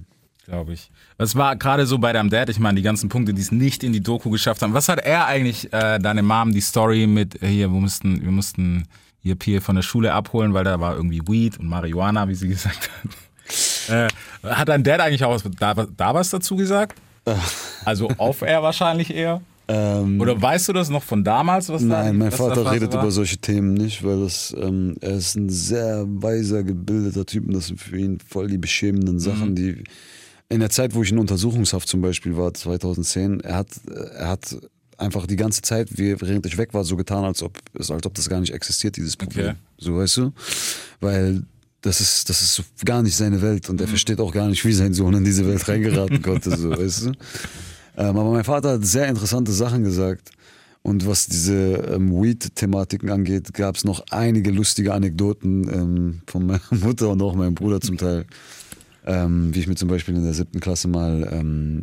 [0.46, 0.90] Glaube ich.
[1.18, 2.48] Was war gerade so bei deinem Dad?
[2.48, 4.74] Ich meine, die ganzen Punkte, die es nicht in die Doku geschafft haben.
[4.74, 8.30] Was hat er eigentlich, äh, deine Mom, die Story mit, äh, hier, wir mussten, wir
[8.30, 8.84] mussten
[9.20, 12.48] hier Pierre von der Schule abholen, weil da war irgendwie Weed und Marihuana, wie sie
[12.54, 12.90] gesagt
[13.88, 13.90] hat.
[13.90, 14.08] Äh,
[14.54, 16.98] hat dein Dad eigentlich auch was, da, da was dazu gesagt?
[17.86, 19.42] Also off-air wahrscheinlich eher.
[19.68, 21.68] Ähm, Oder weißt du das noch von damals?
[21.70, 23.02] Was da, Nein, mein was da Vater redet war?
[23.02, 27.54] über solche Themen nicht, weil das, ähm, er ist ein sehr weiser, gebildeter Typ und
[27.54, 29.54] das sind für ihn voll die beschämenden Sachen, Mhm.
[29.56, 29.84] die
[30.48, 33.68] in der Zeit, wo ich in Untersuchungshaft zum Beispiel war, 2010, er hat,
[34.16, 34.56] er hat
[34.98, 38.14] einfach die ganze Zeit, wie- während ich weg war, so getan, als ob, als ob
[38.14, 39.46] das gar nicht existiert, dieses Problem.
[39.50, 39.56] Okay.
[39.78, 40.32] So, weißt du?
[41.00, 41.42] Weil
[41.80, 43.72] das ist, das ist so gar nicht seine Welt Mhm.
[43.72, 46.70] und er versteht auch gar nicht, wie sein Sohn in diese Welt reingeraten konnte, so,
[46.70, 47.08] weißt du?
[47.96, 50.30] Ähm, aber mein Vater hat sehr interessante Sachen gesagt.
[50.82, 51.54] Und was diese
[51.94, 57.34] ähm, Weed-Thematiken angeht, gab es noch einige lustige Anekdoten ähm, von meiner Mutter und auch
[57.34, 58.26] meinem Bruder zum Teil.
[59.06, 61.82] Ähm, wie ich mir zum Beispiel in der siebten Klasse mal ähm,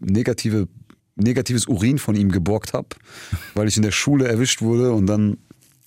[0.00, 0.68] negative,
[1.16, 2.88] negatives Urin von ihm geborgt habe,
[3.54, 5.38] weil ich in der Schule erwischt wurde und dann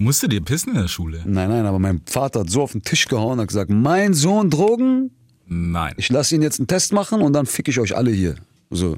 [0.01, 1.21] Musste dir pissen in der Schule?
[1.25, 4.15] Nein, nein, aber mein Vater hat so auf den Tisch gehauen und hat gesagt, mein
[4.15, 5.11] Sohn Drogen,
[5.45, 5.93] Nein.
[5.97, 8.33] ich lasse ihn jetzt einen Test machen und dann fick ich euch alle hier.
[8.71, 8.97] So.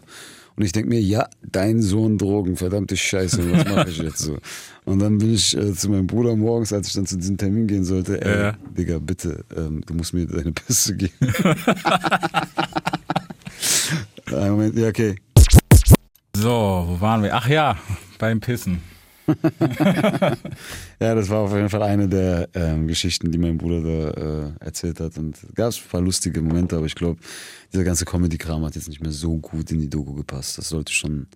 [0.55, 4.37] Und ich denke mir, ja, dein Sohn Drogen, verdammte Scheiße, was mache ich jetzt so?
[4.85, 7.67] Und dann bin ich äh, zu meinem Bruder morgens, als ich dann zu diesem Termin
[7.67, 8.57] gehen sollte, ey, Ja.
[8.77, 11.13] Digga, bitte, ähm, du musst mir deine Pisse geben.
[14.31, 15.15] Einen Moment, ja, okay.
[16.35, 17.33] So, wo waren wir?
[17.35, 17.77] Ach ja,
[18.17, 18.81] beim Pissen.
[20.99, 24.51] Ja, das war auf jeden Fall eine der ähm, Geschichten, die mein Bruder da äh,
[24.65, 25.17] erzählt hat.
[25.17, 27.19] Und gab es ein paar lustige Momente, aber ich glaube,
[27.71, 30.57] dieser ganze Comedy-Kram hat jetzt nicht mehr so gut in die Doku gepasst.
[30.57, 31.27] Das sollte schon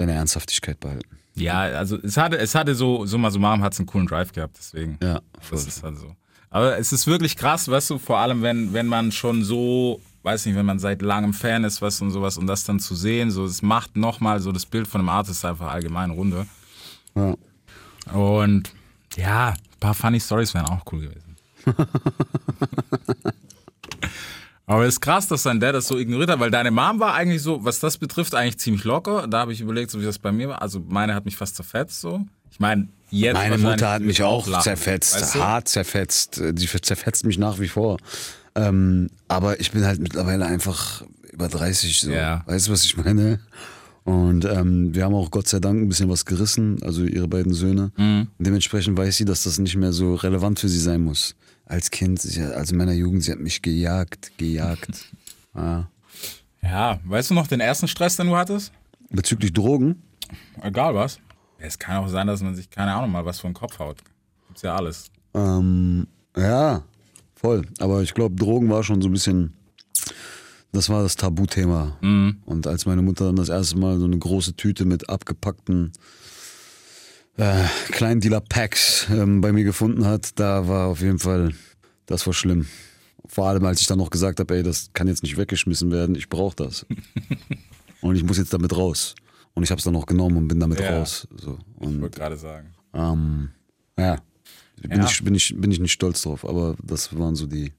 [0.00, 1.18] seine Ernsthaftigkeit behalten.
[1.34, 4.56] Ja, also es hatte, es hatte so, summa summarum hat es einen coolen Drive gehabt,
[4.58, 4.98] deswegen.
[5.02, 5.58] Ja, voll.
[5.58, 6.16] Das ist halt so.
[6.48, 10.46] Aber es ist wirklich krass, weißt du, vor allem wenn, wenn man schon so, weiß
[10.46, 13.30] nicht, wenn man seit langem Fan ist, was und sowas und das dann zu sehen,
[13.30, 16.46] so, es macht nochmal so das Bild von einem Artist einfach allgemein runter.
[17.14, 17.34] Ja.
[18.14, 18.72] Und
[19.16, 21.36] ja, ein paar funny Stories wären auch cool gewesen.
[24.70, 27.14] Aber es ist krass, dass dein Dad das so ignoriert hat, weil deine Mom war
[27.14, 29.26] eigentlich so, was das betrifft, eigentlich ziemlich locker.
[29.26, 30.62] Da habe ich überlegt, so wie das bei mir war.
[30.62, 32.20] Also meine hat mich fast zerfetzt so.
[32.52, 35.38] Ich meine, jetzt Meine Mutter hat mich ich auch lachen, zerfetzt, weißt du?
[35.40, 36.40] hart zerfetzt.
[36.52, 37.96] Die zerfetzt mich nach wie vor.
[38.54, 41.02] Ähm, aber ich bin halt mittlerweile einfach
[41.32, 42.02] über 30.
[42.02, 42.12] So.
[42.12, 42.44] Ja.
[42.46, 43.40] Weißt du, was ich meine?
[44.04, 47.52] Und ähm, wir haben auch Gott sei Dank ein bisschen was gerissen, also ihre beiden
[47.52, 47.90] Söhne.
[47.96, 48.28] Mhm.
[48.38, 51.34] Dementsprechend weiß sie, dass das nicht mehr so relevant für sie sein muss.
[51.70, 55.06] Als Kind, also in meiner Jugend, sie hat mich gejagt, gejagt.
[55.54, 55.88] ja.
[56.62, 58.72] Ja, weißt du noch den ersten Stress, den du hattest?
[59.08, 60.02] Bezüglich Drogen,
[60.62, 61.20] Egal was.
[61.58, 63.98] Es kann auch sein, dass man sich, keine Ahnung, mal was vor den Kopf haut.
[64.48, 65.10] Gibt's ja alles.
[65.34, 66.06] Ähm,
[66.36, 66.82] ja,
[67.34, 67.66] voll.
[67.78, 69.52] Aber ich glaube, Drogen war schon so ein bisschen,
[70.72, 71.98] das war das Tabuthema.
[72.46, 75.92] Und als meine Mutter dann das erste Mal so eine große Tüte mit abgepackten
[77.36, 81.54] äh, Kleindealer-Packs ähm, bei mir gefunden hat, da war auf jeden Fall,
[82.06, 82.66] das war schlimm.
[83.26, 86.14] Vor allem, als ich dann noch gesagt habe, ey, das kann jetzt nicht weggeschmissen werden,
[86.16, 86.86] ich brauche das.
[88.00, 89.14] und ich muss jetzt damit raus.
[89.54, 90.98] Und ich habe es dann noch genommen und bin damit Ja.
[90.98, 91.26] raus.
[91.36, 91.58] So.
[91.80, 92.72] Ich Und wollte gerade sagen.
[92.94, 93.50] ähm,
[93.98, 94.18] ja,
[94.80, 95.04] bin, Ja.
[95.06, 97.72] Ich, bin, ich, bin ich nicht stolz drauf, aber das waren so die,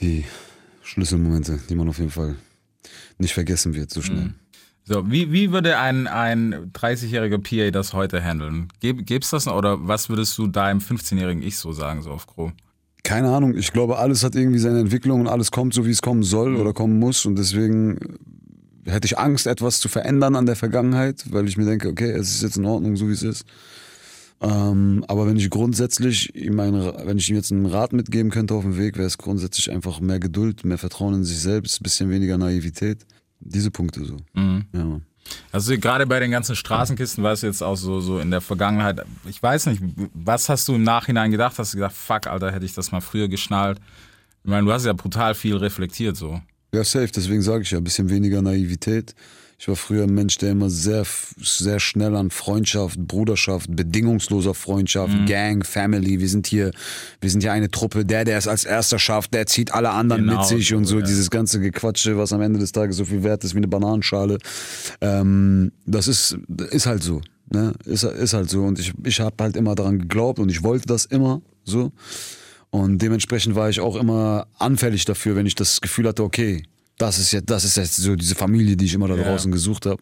[0.00, 0.24] die
[0.82, 2.36] Schlüsselmomente, die man auf jeden Fall
[3.18, 4.32] nicht vergessen wird so schnell.
[4.84, 8.68] So, wie, wie würde ein, ein 30-jähriger PA das heute handeln?
[8.80, 12.26] Gäb, gäb's das noch oder was würdest du deinem 15-jährigen Ich so sagen, so auf
[12.26, 12.52] Gro?
[13.02, 16.02] Keine Ahnung, ich glaube, alles hat irgendwie seine Entwicklung und alles kommt so, wie es
[16.02, 17.98] kommen soll oder kommen muss und deswegen
[18.84, 22.30] hätte ich Angst, etwas zu verändern an der Vergangenheit, weil ich mir denke, okay, es
[22.30, 23.44] ist jetzt in Ordnung, so wie es ist.
[24.42, 28.54] Ähm, aber wenn ich grundsätzlich ihm einen, wenn ich ihm jetzt einen Rat mitgeben könnte
[28.54, 32.08] auf dem Weg, wäre es grundsätzlich einfach mehr Geduld, mehr Vertrauen in sich selbst, bisschen
[32.08, 33.06] weniger Naivität.
[33.40, 34.16] Diese Punkte so.
[34.34, 35.04] Ja, Mann.
[35.52, 39.04] Also gerade bei den ganzen Straßenkisten war es jetzt auch so, so in der Vergangenheit,
[39.28, 39.82] ich weiß nicht,
[40.14, 41.58] was hast du im Nachhinein gedacht?
[41.58, 43.78] Hast du gedacht, fuck, Alter, hätte ich das mal früher geschnallt?
[44.42, 46.40] Ich meine, du hast ja brutal viel reflektiert so.
[46.74, 49.14] Ja, safe, deswegen sage ich ja, ein bisschen weniger Naivität.
[49.60, 51.04] Ich war früher ein Mensch, der immer sehr,
[51.36, 56.70] sehr schnell an Freundschaft, Bruderschaft, bedingungsloser Freundschaft, Gang, Family, wir sind hier,
[57.20, 60.22] wir sind hier eine Truppe, der, der es als erster schafft, der zieht alle anderen
[60.22, 61.04] Genau mit sich und so, so, ja.
[61.04, 64.38] dieses ganze Gequatsche, was am Ende des Tages so viel wert ist wie eine Bananenschale.
[65.02, 66.38] Ähm, das ist,
[66.70, 67.20] ist halt so.
[67.52, 67.74] Ne?
[67.84, 68.62] Ist, ist halt so.
[68.62, 71.92] Und ich, ich habe halt immer daran geglaubt und ich wollte das immer so.
[72.70, 76.62] Und dementsprechend war ich auch immer anfällig dafür, wenn ich das Gefühl hatte, okay,
[77.00, 79.24] das ist jetzt, das ist jetzt so diese Familie, die ich immer da Ja.
[79.24, 80.00] draußen gesucht habe.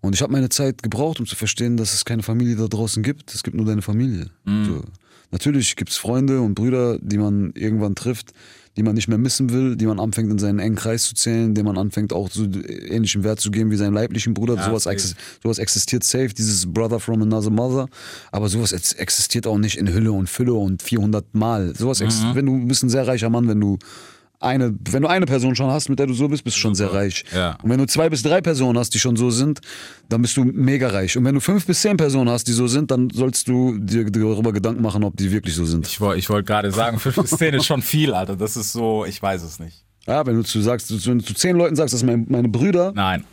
[0.00, 3.02] Und ich habe meine Zeit gebraucht, um zu verstehen, dass es keine Familie da draußen
[3.02, 3.34] gibt.
[3.34, 4.30] Es gibt nur deine Familie.
[4.46, 4.84] So.
[5.30, 8.32] Natürlich gibt es Freunde und Brüder, die man irgendwann trifft,
[8.76, 11.52] die man nicht mehr missen will, die man anfängt in seinen engen Kreis zu zählen,
[11.54, 14.54] dem man anfängt auch so ähnlichen Wert zu geben wie seinem leiblichen Bruder.
[14.54, 17.88] Ja, sowas, exis sowas existiert safe, dieses Brother from another mother.
[18.30, 21.74] Aber sowas ex- existiert auch nicht in Hülle und Fülle und 400 Mal.
[21.76, 23.78] Sowas ex- wenn du bist ein sehr reicher Mann, wenn du
[24.40, 26.74] eine, wenn du eine Person schon hast, mit der du so bist, bist du schon
[26.74, 27.24] sehr reich.
[27.34, 27.58] Ja.
[27.62, 29.60] Und wenn du zwei bis drei Personen hast, die schon so sind,
[30.08, 31.16] dann bist du mega reich.
[31.16, 34.04] Und wenn du fünf bis zehn Personen hast, die so sind, dann sollst du dir
[34.10, 35.86] darüber Gedanken machen, ob die wirklich so sind.
[35.86, 38.36] Ich, ich wollte gerade sagen, 5 bis 10 ist schon viel, Alter.
[38.36, 39.84] Das ist so, ich weiß es nicht.
[40.06, 42.48] Ja, wenn du zu sagst, wenn du zu zehn Leuten sagst, das sind meine, meine
[42.48, 43.24] Brüder, Nein.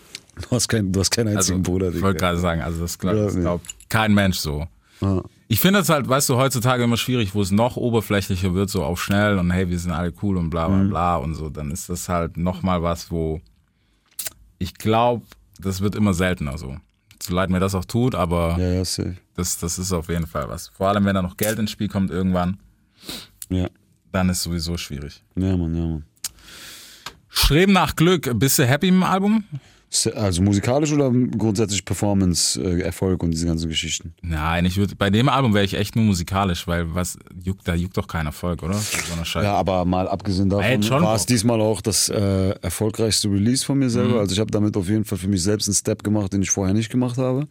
[0.41, 1.93] du hast, kein, du hast keinen Also, einzigen Bruder.
[1.93, 3.41] ich wollte gerade sagen, also das glaubt nee.
[3.41, 4.67] glaubt kein Mensch so.
[4.99, 5.23] Ja.
[5.47, 8.83] Ich finde es halt, weißt du, heutzutage immer schwierig, wo es noch oberflächlicher wird, so
[8.83, 10.89] auf schnell und hey, wir sind alle cool und bla bla Mhm.
[10.89, 13.41] bla und so, dann ist das halt nochmal was, wo
[14.57, 15.23] ich glaube,
[15.59, 16.77] das wird immer seltener so.
[17.21, 20.49] So leid mir das auch tut, aber Ja, ja, das, das ist auf jeden Fall
[20.49, 20.69] was.
[20.69, 22.57] Vor allem, wenn da noch Geld ins Spiel kommt irgendwann,
[23.49, 23.67] Ja.
[24.11, 25.23] dann ist sowieso schwierig.
[25.35, 26.05] Ja, Mann, ja, Mann.
[27.29, 29.43] Streben nach Glück, bist du happy im Album?
[30.15, 34.13] Also musikalisch oder grundsätzlich Performance, äh, Erfolg und diese ganzen Geschichten?
[34.21, 37.75] Nein, ich würde bei dem Album wäre ich echt nur musikalisch, weil was juckt, da
[37.75, 38.73] juckt doch kein Erfolg, oder?
[38.75, 39.39] So.
[39.39, 43.85] Ja, aber mal abgesehen davon war es diesmal auch das äh, erfolgreichste Release von mir
[43.85, 43.89] Mhm.
[43.89, 44.19] selber.
[44.19, 46.49] Also ich habe damit auf jeden Fall für mich selbst einen Step gemacht, den ich
[46.51, 47.47] vorher nicht gemacht habe.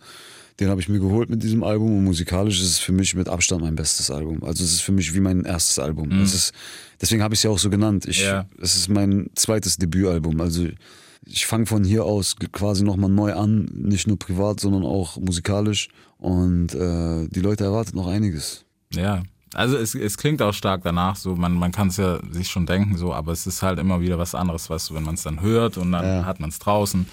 [0.60, 3.28] Den habe ich mir geholt mit diesem Album und musikalisch ist es für mich mit
[3.28, 4.44] Abstand mein bestes Album.
[4.44, 6.12] Also es ist für mich wie mein erstes Album.
[6.22, 6.52] Es ist,
[7.00, 8.06] deswegen habe ich es ja auch so genannt.
[8.06, 8.26] Ich, Mhm.
[8.28, 8.46] Ja.
[8.60, 10.40] Es ist mein zweites Debütalbum.
[10.40, 10.68] Also
[11.26, 15.88] ich fange von hier aus quasi nochmal neu an, nicht nur privat, sondern auch musikalisch.
[16.18, 18.64] Und äh, die Leute erwartet noch einiges.
[18.92, 19.22] Ja,
[19.54, 22.66] also es, es klingt auch stark danach, so man, man kann es ja sich schon
[22.66, 25.22] denken, so, aber es ist halt immer wieder was anderes, weißt du, wenn man es
[25.22, 26.24] dann hört und dann Ja.
[26.24, 27.06] hat man es draußen.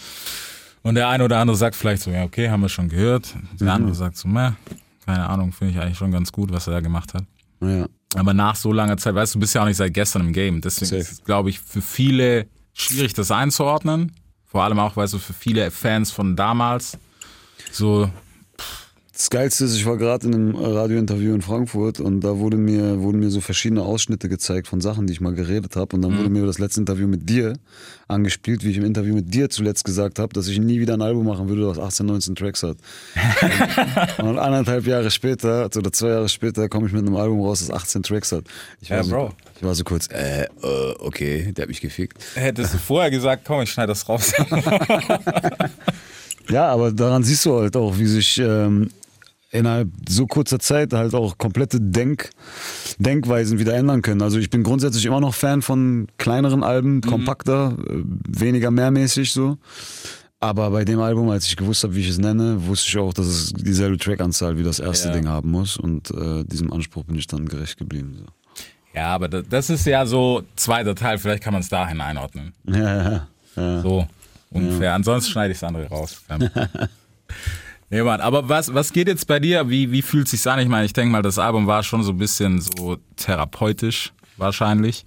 [0.83, 3.35] Und der eine oder andere sagt vielleicht so, ja, okay, haben wir schon gehört.
[3.59, 3.73] Der Mhm.
[3.73, 4.51] andere sagt so, meh,
[5.05, 7.23] keine Ahnung, finde ich eigentlich schon ganz gut, was er da gemacht hat.
[7.61, 7.85] Ja.
[8.15, 10.33] Aber nach so langer Zeit, weißt du, du bist ja auch nicht seit gestern im
[10.33, 10.61] Game.
[10.61, 14.13] Deswegen glaube ich, für viele schwierig, das einzuordnen.
[14.45, 16.97] Vor allem auch, weißt du, für viele Fans von damals.
[17.71, 18.09] So,
[19.21, 23.01] Das Geilste ist, ich war gerade in einem Radiointerview in Frankfurt und da wurde mir,
[23.01, 25.95] wurden mir so verschiedene Ausschnitte gezeigt von Sachen, die ich mal geredet habe.
[25.95, 27.53] Und dann wurde mir das letzte Interview mit dir
[28.07, 31.03] angespielt, wie ich im Interview mit dir zuletzt gesagt habe, dass ich nie wieder ein
[31.03, 32.77] Album machen würde, das 18, 19 Tracks hat.
[34.17, 37.59] und, und anderthalb Jahre später, oder zwei Jahre später, komme ich mit einem Album raus,
[37.59, 38.45] das 18 Tracks hat.
[38.81, 39.33] Ich war, Ja, so, Bro.
[39.55, 40.47] ich war so kurz, äh, äh,
[40.97, 42.17] okay, der hat mich gefickt.
[42.33, 44.33] hättest du vorher gesagt, komm, ich schneide das raus.
[46.49, 48.89] Ja, aber daran siehst du halt auch, wie sich ähm,
[49.51, 52.29] innerhalb so kurzer Zeit halt auch komplette Denk
[52.99, 54.21] Denkweisen wieder ändern können.
[54.21, 59.57] Also ich bin grundsätzlich immer noch Fan von kleineren Alben, kompakter, äh, weniger mehrmäßig so.
[60.39, 63.13] Aber bei dem Album, als ich gewusst habe, wie ich es nenne, wusste ich auch,
[63.13, 65.13] dass es dieselbe Trackanzahl wie das erste Ja.
[65.13, 65.77] Ding haben muss.
[65.77, 68.15] Und äh, diesem Anspruch bin ich dann gerecht geblieben.
[68.17, 68.25] So.
[68.95, 72.53] Ja, aber da- das ist ja so zweiter Teil, vielleicht kann man es dahin einordnen.
[72.65, 72.75] Ja,
[73.11, 73.81] ja, ja.
[73.81, 74.07] So
[74.49, 74.95] ungefähr.
[74.95, 76.23] Ansonsten schneide ich das andere raus.
[77.91, 79.69] nee, Mann, aber was, was geht jetzt bei dir?
[79.69, 80.57] Wie, wie fühlt sich's an?
[80.59, 85.05] Ich meine, ich denke mal, das Album war schon so ein bisschen so therapeutisch wahrscheinlich.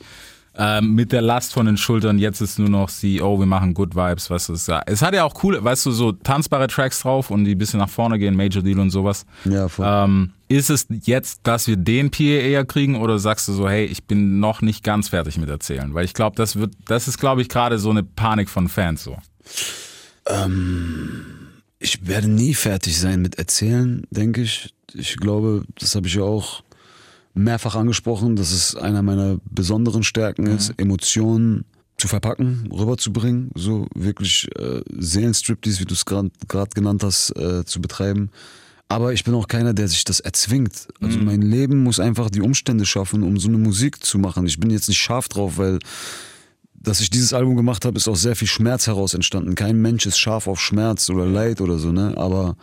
[0.57, 3.75] Ähm, mit der Last von den Schultern, jetzt ist nur noch sie, oh, wir machen
[3.75, 6.69] Good Vibes, weißt du, es, ja- es hat ja auch coole, weißt du, so tanzbare
[6.69, 9.27] Tracks drauf und die ein bisschen nach vorne gehen, Major Deal und sowas.
[9.47, 9.85] Ja, voll.
[9.89, 13.85] Ähm, ist es jetzt, dass wir den PA eher kriegen oder sagst du so, hey,
[13.85, 15.93] ich bin noch nicht ganz fertig mit erzählen?
[15.93, 19.03] Weil ich glaube, das wird, das ist, glaube ich, gerade so eine Panik von Fans
[19.03, 19.17] so.
[21.79, 24.75] Ich werde nie fertig sein mit Erzählen, denke ich.
[24.95, 26.63] Ich glaube, das habe ich ja auch
[27.35, 31.65] mehrfach angesprochen, dass es einer meiner besonderen Stärken ist, Emotionen
[31.99, 36.31] zu verpacken, rüberzubringen, so wirklich äh, Seelenstriptease, wie du es gerade
[36.75, 38.31] genannt hast, äh, zu betreiben.
[38.89, 40.89] Aber ich bin auch keiner, der sich das erzwingt.
[41.01, 44.47] Also mein Leben muss einfach die Umstände schaffen, um so eine Musik zu machen.
[44.47, 45.79] Ich bin jetzt nicht scharf drauf, weil
[46.85, 49.55] dass ich dieses Album gemacht habe, ist aus sehr viel Schmerz heraus entstanden.
[49.55, 52.15] Kein Mensch ist scharf auf Schmerz oder Leid oder so, ne?
[52.17, 52.57] Aber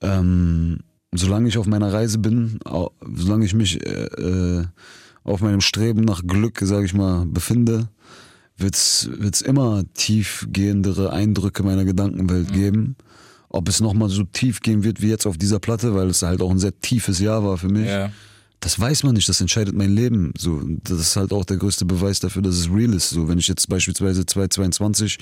[0.00, 0.78] ähm,
[1.12, 2.58] solange ich auf meiner Reise bin,
[3.14, 4.64] solange ich mich äh, äh,
[5.24, 7.88] auf meinem Streben nach Glück, sage ich mal, befinde,
[8.56, 12.96] wird's wird's immer tiefgehendere Eindrücke meiner Gedankenwelt geben.
[13.48, 16.42] Ob es nochmal so tief gehen wird wie jetzt auf dieser Platte, weil es halt
[16.42, 17.86] auch ein sehr tiefes Jahr war für mich.
[18.64, 20.32] Das weiß man nicht, das entscheidet mein Leben.
[20.38, 23.10] So, das ist halt auch der größte Beweis dafür, dass es real ist.
[23.10, 25.18] So, wenn ich jetzt beispielsweise 2022,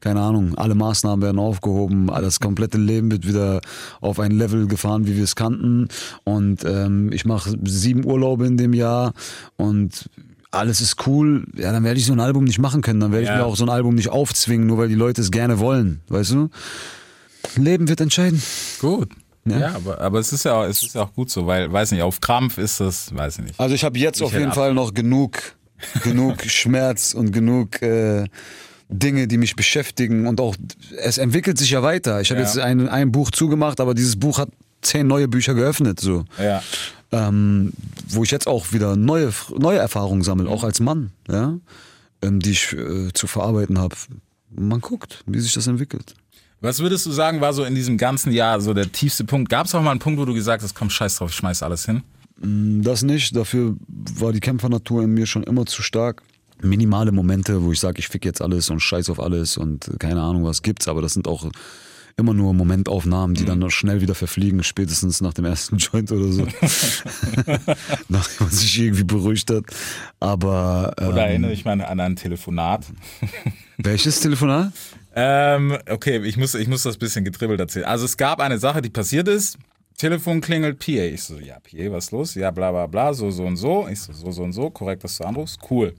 [0.00, 3.60] keine Ahnung, alle Maßnahmen werden aufgehoben, das komplette Leben wird wieder
[4.00, 5.88] auf ein Level gefahren, wie wir es kannten.
[6.24, 9.12] Und ähm, ich mache sieben Urlaube in dem Jahr
[9.56, 10.08] und
[10.50, 13.00] alles ist cool, ja, dann werde ich so ein Album nicht machen können.
[13.00, 13.36] Dann werde ich Ja.
[13.36, 16.30] mir auch so ein Album nicht aufzwingen, nur weil die Leute es gerne wollen, weißt
[16.30, 16.48] du?
[17.56, 18.42] Leben wird entscheiden.
[18.80, 19.10] Gut.
[19.46, 19.74] Ja, Ja.
[19.74, 22.02] aber, aber es ist ja, auch, es ist ja auch gut so, weil, weiß nicht,
[22.02, 23.60] auf Krampf ist das, weiß ich nicht.
[23.60, 25.38] Also ich habe jetzt Ich auf jeden Fall noch genug,
[26.02, 28.24] genug Schmerz und genug äh,
[28.88, 30.54] Dinge, die mich beschäftigen und auch
[30.98, 32.20] es entwickelt sich ja weiter.
[32.20, 32.46] Ich habe Ja.
[32.46, 34.48] jetzt ein, ein Buch zugemacht, aber dieses Buch hat
[34.82, 36.24] zehn neue Bücher geöffnet, so.
[36.38, 36.62] Ja.
[37.12, 37.72] Ähm,
[38.08, 41.56] wo ich jetzt auch wieder neue, neue Erfahrungen sammle, auch als Mann, ja.
[42.22, 43.94] ähm, die ich äh, zu verarbeiten habe.
[44.50, 46.14] Man guckt, wie sich das entwickelt.
[46.66, 49.48] Was würdest du sagen, war so in diesem ganzen Jahr so der tiefste Punkt?
[49.50, 51.62] Gab es auch mal einen Punkt, wo du gesagt hast, komm, scheiß drauf, ich schmeiß
[51.62, 52.02] alles hin?
[52.82, 56.24] Das nicht, dafür war die Kämpfernatur in mir schon immer zu stark.
[56.60, 60.20] Minimale Momente, wo ich sage, ich fick jetzt alles und scheiß auf alles und keine
[60.20, 61.48] Ahnung was gibt's, aber das sind auch
[62.16, 66.32] immer nur Momentaufnahmen, die dann noch schnell wieder verfliegen, spätestens nach dem ersten Joint oder
[66.32, 66.46] so.
[68.08, 69.66] Nachdem man sich irgendwie beruhigt hat.
[70.18, 72.86] Aber ähm, Oder erinnere ich mal an ein Telefonat?
[73.76, 74.72] welches Telefonat?
[75.18, 77.86] Ähm, okay, ich muss, ich muss das bisschen getribbelt erzählen.
[77.86, 79.56] Also es gab eine Sache, die passiert ist.
[79.96, 80.90] Telefon klingelt, PA.
[80.90, 82.34] Ich so, ja, PA, was ist los?
[82.34, 83.88] Ja, bla bla bla, so, so und so.
[83.88, 85.58] Ich so, so, so und so, korrekt, dass du anrufst.
[85.70, 85.94] Cool.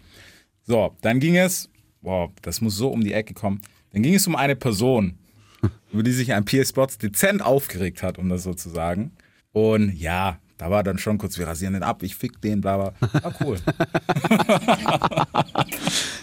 [0.68, 1.68] So, dann ging es,
[2.02, 3.60] boah, das muss so um die Ecke kommen.
[3.92, 5.18] Dann ging es um eine Person,
[5.92, 9.14] über die sich ein PA Sports dezent aufgeregt hat, um das so zu sagen.
[9.52, 12.78] Und ja, da war dann schon kurz, wir rasieren den ab, ich fick den, bla
[12.78, 12.94] bla.
[13.24, 13.58] War cool.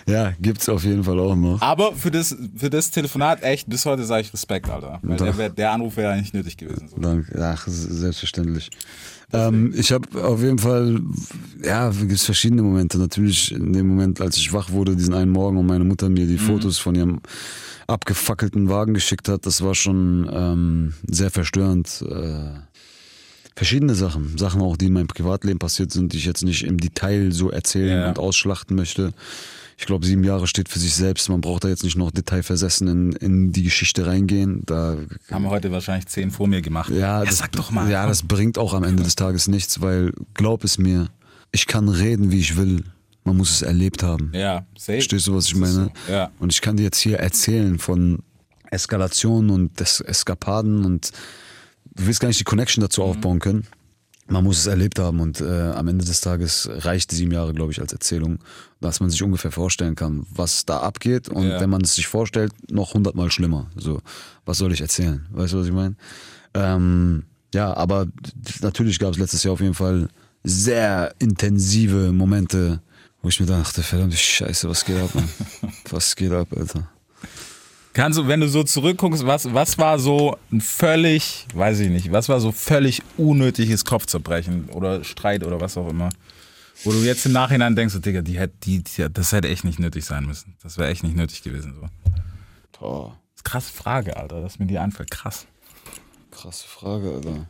[0.07, 1.63] Ja, gibt's auf jeden Fall auch noch.
[1.63, 4.99] Aber für das, für das Telefonat echt, bis heute sage ich Respekt, Alter.
[5.03, 6.89] Weil der, wär- der Anruf wäre eigentlich nötig gewesen.
[6.89, 6.99] So.
[6.99, 7.33] Danke.
[7.43, 8.71] Ach, selbstverständlich.
[9.33, 11.01] Ähm, ich habe auf jeden Fall,
[11.65, 12.99] ja, es verschiedene Momente.
[12.99, 16.27] Natürlich in dem Moment, als ich wach wurde, diesen einen Morgen und meine Mutter mir
[16.27, 17.21] die Fotos von ihrem
[17.87, 22.05] abgefackelten Wagen geschickt hat, das war schon ähm, sehr verstörend.
[22.09, 22.51] Äh,
[23.57, 26.79] verschiedene Sachen, Sachen auch, die in meinem Privatleben passiert sind, die ich jetzt nicht im
[26.79, 28.09] Detail so erzählen Ja.
[28.09, 29.13] und ausschlachten möchte.
[29.77, 31.29] Ich glaube, sieben Jahre steht für sich selbst.
[31.29, 34.63] Man braucht da jetzt nicht noch detailversessen in, in die Geschichte reingehen.
[34.67, 34.97] Da
[35.31, 36.91] Haben heute wahrscheinlich zehn vor mir gemacht.
[36.91, 37.91] ja, das, sag doch mal.
[37.91, 41.09] Ja, das bringt auch am Ende des Tages nichts, weil glaub es mir,
[41.53, 42.85] ich kann reden, wie ich will.
[43.25, 44.31] Man muss es erlebt haben.
[44.35, 44.99] Ja, safe.
[44.99, 45.73] Verstehst du, was ich meine?
[46.07, 46.13] so.
[46.13, 46.31] Ja.
[46.39, 48.19] Und ich kann dir jetzt hier erzählen von
[48.71, 51.11] Eskalationen und Eskapaden und
[51.97, 53.09] du willst gar nicht die Connection dazu Mhm.
[53.09, 53.67] aufbauen können.
[54.27, 57.73] Man muss es erlebt haben und äh, am Ende des Tages reicht sieben Jahre, glaube
[57.73, 58.39] ich, als Erzählung,
[58.81, 61.61] dass man sich ungefähr vorstellen kann, was da abgeht und Ja.
[61.61, 63.71] wenn man es sich vorstellt, noch hundertmal schlimmer.
[63.77, 64.01] So,
[64.47, 65.27] was soll ich erzählen?
[65.31, 65.97] Weißt du, was ich meine?
[66.55, 68.07] Ähm, ja, aber
[68.63, 70.09] natürlich gab es letztes Jahr auf jeden Fall
[70.43, 72.81] sehr intensive Momente,
[73.23, 75.29] wo ich mir dachte, verdammte Scheiße, was geht ab, Mann?
[75.91, 76.89] was geht ab, Alter?
[77.95, 82.11] Kannst du, wenn du so zurückguckst, was, was war so ein völlig, weiß ich nicht,
[82.11, 86.09] was war so völlig unnötiges Kopfzerbrechen oder Streit oder was auch immer?
[86.83, 89.63] Wo du jetzt im Nachhinein denkst, so, Digga, die hätte, die, die, das hätte echt
[89.63, 90.57] nicht nötig sein müssen.
[90.63, 91.73] Das wäre echt nicht nötig gewesen.
[91.77, 91.83] So.
[91.83, 95.13] Das Boah, krasse Frage, Alter, dass mir die einfällt.
[95.13, 95.47] Krass.
[96.33, 97.47] krasse Frage, Alter.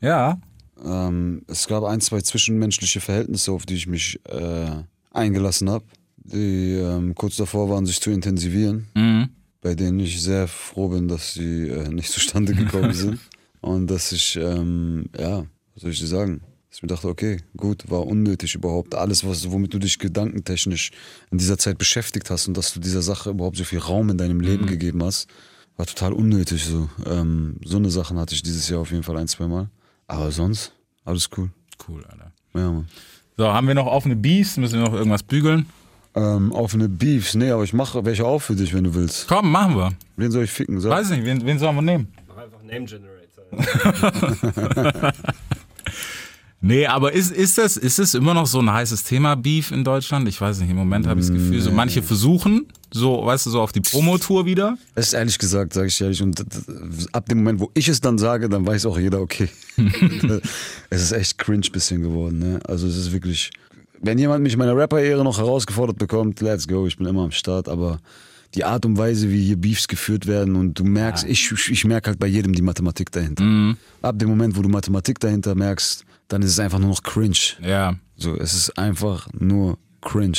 [0.00, 0.38] Ja.
[0.84, 4.70] Ähm, es gab ein, zwei zwischenmenschliche Verhältnisse, auf die ich mich äh,
[5.12, 5.84] eingelassen habe,
[6.16, 9.28] die ähm, kurz davor waren, sich zu intensivieren, Mhm.
[9.64, 13.18] Bei denen ich sehr froh bin, dass sie äh, nicht zustande gekommen sind.
[13.62, 16.42] Und dass ich, ähm, ja, was soll ich dir sagen?
[16.68, 18.94] Dass ich mir dachte, okay, gut, war unnötig überhaupt.
[18.94, 20.90] Alles, was, womit du dich gedankentechnisch
[21.30, 24.18] in dieser Zeit beschäftigt hast und dass du dieser Sache überhaupt so viel Raum in
[24.18, 25.28] deinem Leben gegeben hast,
[25.78, 26.66] war total unnötig.
[26.66, 29.70] So, ähm, so eine Sachen hatte ich dieses Jahr auf jeden Fall ein, zwei Mal.
[30.06, 30.72] Aber sonst,
[31.06, 31.50] alles cool.
[31.88, 32.32] Cool, Alter.
[32.52, 32.88] Ja, Mann.
[33.38, 34.58] So, haben wir noch offene Beefs?
[34.58, 35.64] Müssen wir noch irgendwas bügeln?
[36.16, 39.26] Ähm, offene Beefs, nee, aber ich mache welche auf für dich, wenn du willst.
[39.26, 39.90] Komm, machen wir.
[40.16, 40.80] Wen soll ich ficken?
[40.80, 40.92] Sag.
[40.92, 42.06] Weiß nicht, wen, wen sollen wir nehmen?
[42.28, 45.12] Mach einfach Name Generator.
[46.66, 49.84] Nee, aber ist, ist, das, ist das immer noch so ein heißes Thema, Beef in
[49.84, 50.26] Deutschland?
[50.28, 53.50] Ich weiß nicht, im Moment habe ich das Gefühl, so manche versuchen, so, weißt du,
[53.50, 54.78] so auf die Promotour wieder.
[54.94, 56.42] Es ist ehrlich gesagt, sage ich ehrlich, und
[57.12, 59.50] ab dem Moment, wo ich es dann sage, dann weiß auch jeder, okay.
[60.88, 62.60] es ist echt cringe bisschen geworden, ne?
[62.66, 63.50] Also es ist wirklich,
[64.04, 67.30] wenn jemand mich in meiner Rapper-Ehre noch herausgefordert bekommt, let's go, ich bin immer am
[67.30, 67.98] Start, aber
[68.54, 72.10] die Art und Weise, wie hier Beefs geführt werden und du merkst, ich, ich merke
[72.10, 73.42] halt bei jedem die Mathematik dahinter.
[74.02, 77.56] Ab dem Moment, wo du Mathematik dahinter merkst, dann ist es einfach nur noch cringe.
[77.60, 77.96] Ja.
[78.16, 80.38] So, es ist einfach nur cringe.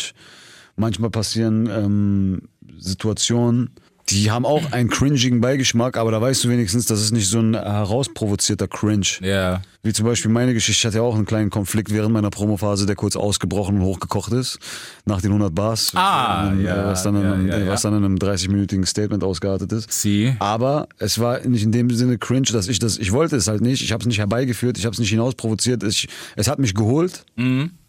[0.78, 2.42] Manchmal passieren ähm,
[2.78, 3.72] Situationen,
[4.10, 7.40] die haben auch einen cringigen Beigeschmack, aber da weißt du wenigstens, das ist nicht so
[7.40, 9.08] ein herausprovozierter Cringe.
[9.22, 9.62] Ja.
[9.82, 12.86] Wie zum Beispiel meine Geschichte, ich hatte ja auch einen kleinen Konflikt während meiner Promophase,
[12.86, 14.60] der kurz ausgebrochen und hochgekocht ist,
[15.06, 17.94] nach den 100 Bars, Ah, ähm, ja, was, dann in ja, einem, ja, was dann
[17.98, 19.92] in einem 30-minütigen Statement ausgeartet ist.
[19.92, 20.36] Sie.
[20.40, 23.62] Aber es war nicht in dem Sinne cringe, dass ich das, ich wollte es halt
[23.62, 26.74] nicht, ich habe es nicht herbeigeführt, ich habe es nicht hinausprovoziert, ich, es hat mich
[26.76, 27.26] geholt.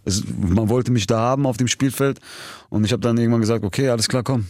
[0.05, 2.21] Es, man wollte mich da haben auf dem Spielfeld
[2.69, 4.47] und ich habe dann irgendwann gesagt, okay, alles klar, komm,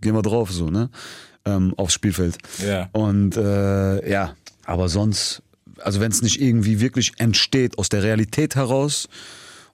[0.00, 0.90] gehen wir drauf, so, ne?
[1.44, 2.38] Ähm, aufs Spielfeld.
[2.64, 2.88] Ja.
[2.92, 4.34] Und äh, ja,
[4.64, 5.42] aber sonst,
[5.78, 9.08] also wenn es nicht irgendwie wirklich entsteht aus der Realität heraus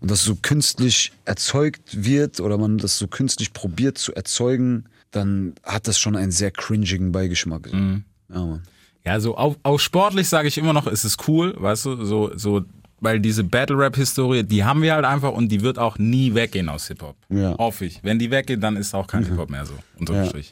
[0.00, 5.54] und das so künstlich erzeugt wird oder man das so künstlich probiert zu erzeugen, dann
[5.62, 7.68] hat das schon einen sehr cringigen Beigeschmack.
[7.68, 7.76] So.
[7.76, 8.62] Ja, Mann.
[9.04, 12.36] Ja, so auf, auf sportlich sage ich immer noch, ist es cool, weißt du, so,
[12.36, 12.64] so
[13.04, 16.88] weil diese Battle-Rap-Historie, die haben wir halt einfach und die wird auch nie weggehen aus
[16.88, 17.16] Hip-Hop.
[17.28, 17.56] Ja.
[17.58, 18.00] Hoffe ich.
[18.02, 20.26] Wenn die weggeht, dann ist auch kein Hip-Hop mehr so, unterm Ja.
[20.26, 20.50] Strich.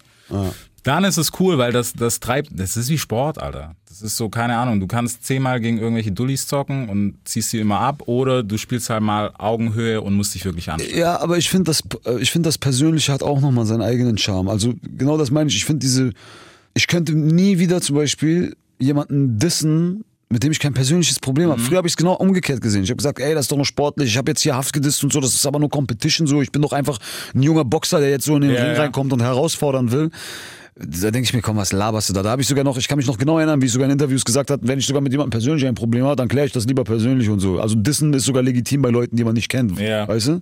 [0.84, 3.76] Dann ist es cool, weil das, das treibt, das ist wie Sport, Alter.
[3.88, 7.60] Das ist so, keine Ahnung, du kannst zehnmal gegen irgendwelche Dullis zocken und ziehst sie
[7.60, 10.98] immer ab oder du spielst halt mal Augenhöhe und musst dich wirklich anstrengen.
[10.98, 14.18] Ja, aber ich finde das, äh, ich finde das Persönliche hat auch nochmal seinen eigenen
[14.18, 14.48] Charme.
[14.48, 15.56] Also genau das meine ich.
[15.56, 16.10] Ich finde diese,
[16.74, 21.60] ich könnte nie wieder zum Beispiel jemanden dissen, mit dem ich kein persönliches Problem habe.
[21.60, 22.84] Früher habe ich es genau umgekehrt gesehen.
[22.84, 24.08] Ich habe gesagt, ey, das ist doch nur sportlich.
[24.08, 25.20] Ich habe jetzt hier Haft gedisst und so.
[25.20, 26.40] Das ist aber nur Competition so.
[26.40, 26.98] Ich bin doch einfach
[27.34, 28.80] ein junger Boxer, der jetzt so in den Ja, Ring ja.
[28.80, 30.10] reinkommt und herausfordern will.
[30.74, 32.22] Da denke ich mir, komm, was laberst du da?
[32.22, 33.92] Da habe ich sogar noch, ich kann mich noch genau erinnern, wie ich sogar in
[33.92, 36.52] Interviews gesagt habe, wenn ich sogar mit jemandem persönlich ein Problem habe, dann kläre ich
[36.52, 37.60] das lieber persönlich und so.
[37.60, 39.78] Also Dissen ist sogar legitim bei Leuten, die man nicht kennt.
[39.78, 40.08] Ja.
[40.08, 40.40] Weißt du?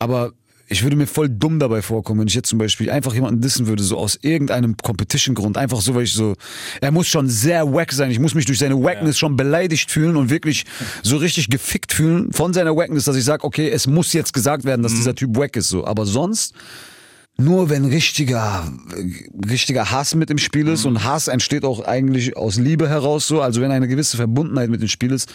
[0.00, 0.32] Aber
[0.72, 3.66] ich würde mir voll dumm dabei vorkommen, wenn ich jetzt zum Beispiel einfach jemanden dissen
[3.66, 5.56] würde, so aus irgendeinem Competition-Grund.
[5.58, 6.34] Einfach so, weil ich so,
[6.80, 8.10] er muss schon sehr wack sein.
[8.10, 10.64] Ich muss mich durch seine Wackness schon beleidigt fühlen und wirklich
[11.02, 14.64] so richtig gefickt fühlen von seiner Wackness, dass ich sage, okay, es muss jetzt gesagt
[14.64, 15.68] werden, dass dieser Typ wack ist.
[15.68, 15.86] So.
[15.86, 16.54] Aber sonst,
[17.36, 18.72] nur wenn richtiger,
[19.48, 23.42] richtiger Hass mit im Spiel ist und Hass entsteht auch eigentlich aus Liebe heraus so,
[23.42, 25.32] also wenn eine gewisse Verbundenheit mit dem Spiel ist,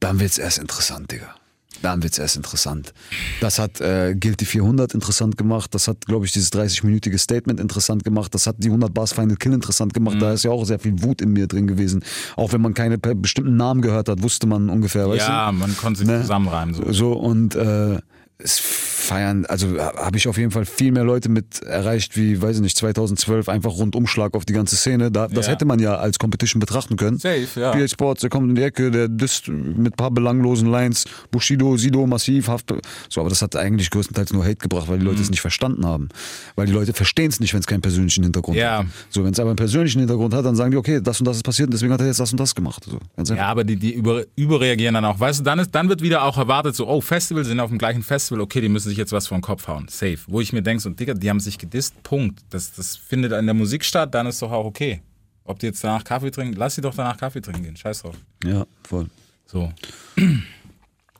[0.00, 1.34] dann wird's erst interessant, Digga.
[1.82, 2.92] Dann wird's erst interessant.
[3.40, 5.74] Das hat äh, Guilty 400 interessant gemacht.
[5.74, 8.34] Das hat, glaube ich, dieses 30-minütige Statement interessant gemacht.
[8.34, 10.16] Das hat die 100 Bars Final Kill interessant gemacht.
[10.20, 12.02] Da ist ja auch sehr viel Wut in mir drin gewesen.
[12.36, 15.30] Auch wenn man keine bestimmten Namen gehört hat, wusste man ungefähr, weißt du?
[15.32, 16.20] Ja, man konnte sich Ne?
[16.22, 16.74] zusammenreimen.
[16.74, 16.92] So.
[16.92, 17.98] So und äh,
[18.38, 18.58] es
[19.06, 22.62] feiern, also habe ich auf jeden Fall viel mehr Leute mit erreicht wie, weiß ich
[22.62, 25.10] nicht, 2012, einfach Rundumschlag auf die ganze Szene.
[25.10, 25.52] Da, das Ja.
[25.52, 27.18] hätte man ja als Competition betrachten können.
[27.18, 27.72] Safe, ja.
[27.72, 31.76] PH Sports, der kommt in die Ecke, der disst mit ein paar belanglosen Lines, Bushido,
[31.76, 32.72] Sido, massiv, Haft.
[33.08, 35.10] So, aber das hat eigentlich größtenteils nur Hate gebracht, weil die Mhm.
[35.10, 36.08] Leute es nicht verstanden haben.
[36.56, 38.78] Weil die Leute verstehen es nicht, wenn es keinen persönlichen Hintergrund Ja.
[38.78, 38.86] hat.
[39.10, 41.36] So, wenn es aber einen persönlichen Hintergrund hat, dann sagen die, okay, das und das
[41.36, 42.84] ist passiert und deswegen hat er jetzt das und das gemacht.
[43.22, 43.34] So.
[43.34, 45.20] Ja, aber die, die über, überreagieren dann auch.
[45.20, 47.78] Weißt du, dann, ist, dann wird wieder auch erwartet, so, oh, Festival sind auf dem
[47.78, 49.86] gleichen Festival, okay, die müssen sich jetzt was vor den Kopf hauen.
[49.88, 50.18] Safe.
[50.26, 52.40] Wo ich mir denke, so, Digga, die haben sich gedisst, Punkt.
[52.50, 55.02] Das, das findet in der Musik statt, dann ist doch auch okay.
[55.44, 57.76] Ob die jetzt danach Kaffee trinken, lass sie doch danach Kaffee trinken gehen.
[57.76, 58.16] Scheiß drauf.
[58.44, 59.08] ja voll.
[59.46, 59.72] So.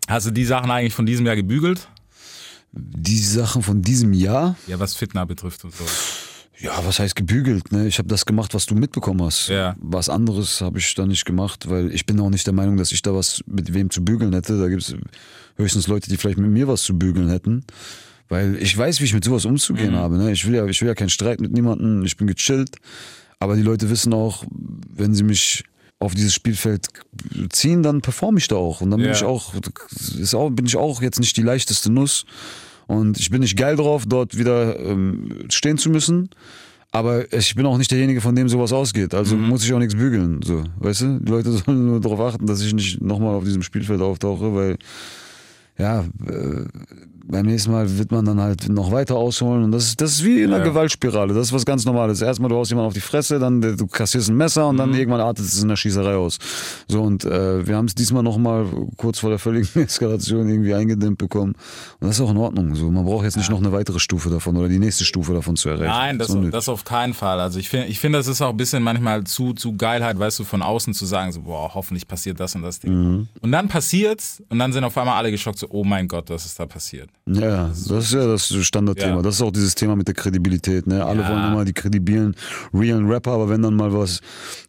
[0.09, 1.89] Hast du die Sachen eigentlich von diesem Jahr gebügelt?
[2.73, 5.85] Die Sachen von diesem Jahr, Ja, was Fitna betrifft und so.
[6.59, 7.71] Ja, was heißt gebügelt?
[7.73, 7.87] Ne?
[7.87, 9.49] Ich habe das gemacht, was du mitbekommen hast.
[9.49, 9.77] Ja.
[9.79, 12.93] Was anderes habe ich da nicht gemacht, weil ich bin auch nicht der Meinung, dass
[12.93, 14.59] ich da was mit wem zu bügeln hätte.
[14.59, 14.95] Da gibt es
[15.57, 17.65] höchstens Leute, die vielleicht mit mir was zu bügeln hätten.
[18.29, 20.17] Weil ich weiß, wie ich mit sowas umzugehen habe.
[20.17, 20.33] Ne?
[20.33, 22.77] Ich, will ja, ich will ja keinen Streit mit niemandem, ich bin gechillt.
[23.39, 25.63] Aber die Leute wissen auch, wenn sie mich
[25.99, 26.89] auf dieses Spielfeld
[27.51, 28.81] ziehen, dann performe ich da auch.
[28.81, 29.15] Und dann bin Ja.
[29.15, 29.55] ich auch,
[30.19, 32.25] ist auch, bin ich auch jetzt nicht die leichteste Nuss.
[32.87, 36.31] Und ich bin nicht geil drauf, dort wieder ähm, stehen zu müssen.
[36.93, 39.13] Aber ich bin auch nicht derjenige, von dem sowas ausgeht.
[39.13, 40.41] Also muss ich auch nichts bügeln.
[40.43, 41.19] So, weißt du?
[41.21, 44.77] Die Leute sollen nur darauf achten, dass ich nicht nochmal auf diesem Spielfeld auftauche, weil
[45.79, 46.65] ja, äh,
[47.29, 49.65] beim nächsten Mal wird man dann halt noch weiter ausholen.
[49.65, 50.65] Und das ist, das ist wie in einer Ja.
[50.71, 51.35] Gewaltspirale.
[51.35, 52.23] Das ist was ganz Normales.
[52.23, 54.95] Erstmal du haust jemanden auf die Fresse, dann äh, du kassierst ein Messer und dann
[54.95, 56.39] irgendwann artet es in einer Schießerei aus.
[56.89, 58.67] So, und äh, wir haben es diesmal nochmal
[58.97, 61.55] kurz vor der völligen Eskalation irgendwie eingedämmt bekommen.
[62.01, 62.75] Und das ist auch in Ordnung.
[62.75, 65.57] So, man braucht jetzt nicht noch eine weitere Stufe davon oder die nächste Stufe davon
[65.57, 65.87] zu erreichen.
[65.87, 66.53] Nein, das, ist unnötig.
[66.53, 67.41] das auf keinen Fall.
[67.41, 70.39] Also ich finde, ich finde, das ist auch ein bisschen manchmal zu, zu Geilheit, weißt
[70.39, 72.93] du, von außen zu sagen, so, boah, hoffentlich passiert das und das Ding.
[72.93, 73.29] Mhm.
[73.41, 76.47] Und dann passiert's und dann sind auf einmal alle geschockt, so, oh mein Gott, was
[76.47, 77.11] ist da passiert?
[77.29, 79.17] Ja, das ist ja das Standardthema.
[79.17, 79.23] Ja.
[79.23, 80.87] Das ist auch dieses Thema mit der Kredibilität.
[80.87, 81.05] Ne?
[81.05, 81.29] Alle Ja.
[81.31, 82.37] wollen immer die kredibilen,
[82.73, 84.21] realen Rapper, aber wenn dann mal was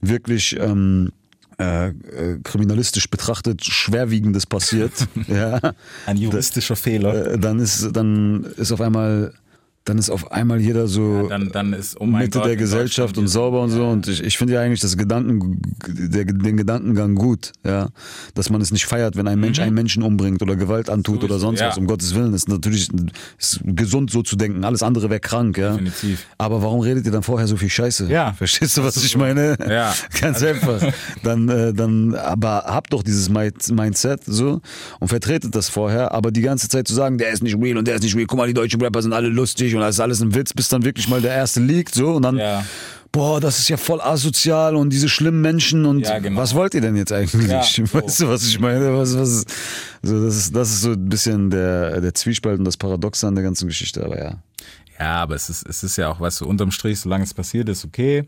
[0.02, 1.12] wirklich ähm,
[1.60, 4.92] äh, äh, kriminalistisch betrachtet schwerwiegendes passiert,
[5.28, 5.60] ja,
[6.08, 7.34] Ein juristischer Fehler.
[7.34, 9.34] äh, dann ist dann ist auf einmal
[9.88, 13.28] dann ist auf einmal jeder so Dann, dann ist, oh Mitte Gott, der Gesellschaft und
[13.28, 13.86] sauber und so.
[13.88, 17.90] Und ich, ich finde ja eigentlich das Gedanken, der, den Gedankengang gut, ja.
[18.34, 21.22] Dass man es nicht feiert, wenn ein Mensch einen Menschen umbringt oder Gewalt antut Mhm.
[21.22, 21.70] So oder sonst ja.
[21.70, 21.78] was.
[21.78, 22.32] Um Gottes Willen.
[22.32, 22.90] Das ist natürlich
[23.38, 24.64] ist gesund so zu denken.
[24.64, 25.72] Alles andere wäre krank, ja.
[25.72, 26.26] Definitiv.
[26.38, 28.08] Aber warum redet ihr dann vorher so viel Scheiße?
[28.10, 28.34] Ja.
[28.34, 29.58] Verstehst du, was ich meine?
[29.68, 29.94] Ja.
[30.22, 30.82] Ganz einfach.
[31.24, 34.62] Dann, äh, dann, aber habt doch dieses Mind- Mindset so
[35.00, 36.12] und vertretet das vorher.
[36.12, 38.26] Aber die ganze Zeit zu sagen, der ist nicht real und der ist nicht real.
[38.28, 40.70] Guck mal, die deutschen Rapper sind alle lustig und das ist alles ein Witz, bis
[40.70, 42.64] dann wirklich mal der erste liegt so und dann Ja.
[43.12, 46.40] boah, das ist ja voll asozial und diese schlimmen Menschen und Ja, genau.
[46.42, 47.48] was wollt ihr denn jetzt eigentlich?
[47.50, 47.84] Ja, so.
[47.94, 48.96] weißt du, was ich meine?
[48.98, 49.46] Was, was,
[50.04, 53.36] so, das, ist, das ist so ein bisschen der, der Zwiespalt und das Paradox an
[53.36, 54.36] der ganzen Geschichte, aber ja.
[55.00, 57.70] Ja, aber es ist, es ist ja auch, weißt du, unterm Strich, solange es passiert
[57.70, 58.26] ist, okay.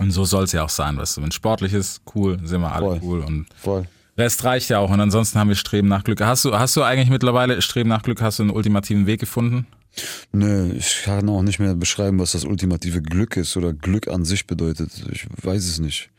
[0.00, 1.22] Und so soll es ja auch sein, weißt du.
[1.22, 3.00] Wenn sportlich ist, cool, sind wir alle Voll.
[3.02, 3.20] cool.
[3.20, 3.86] Und Voll.
[4.16, 4.90] Rest reicht ja auch.
[4.90, 6.20] Und ansonsten haben wir Streben nach Glück.
[6.20, 9.66] Hast du, hast du eigentlich mittlerweile Streben nach Glück, hast du einen ultimativen Weg gefunden?
[10.32, 14.24] Nö, ich kann auch nicht mehr beschreiben, was das ultimative Glück ist oder Glück an
[14.24, 14.90] sich bedeutet.
[15.10, 16.10] Ich weiß es nicht.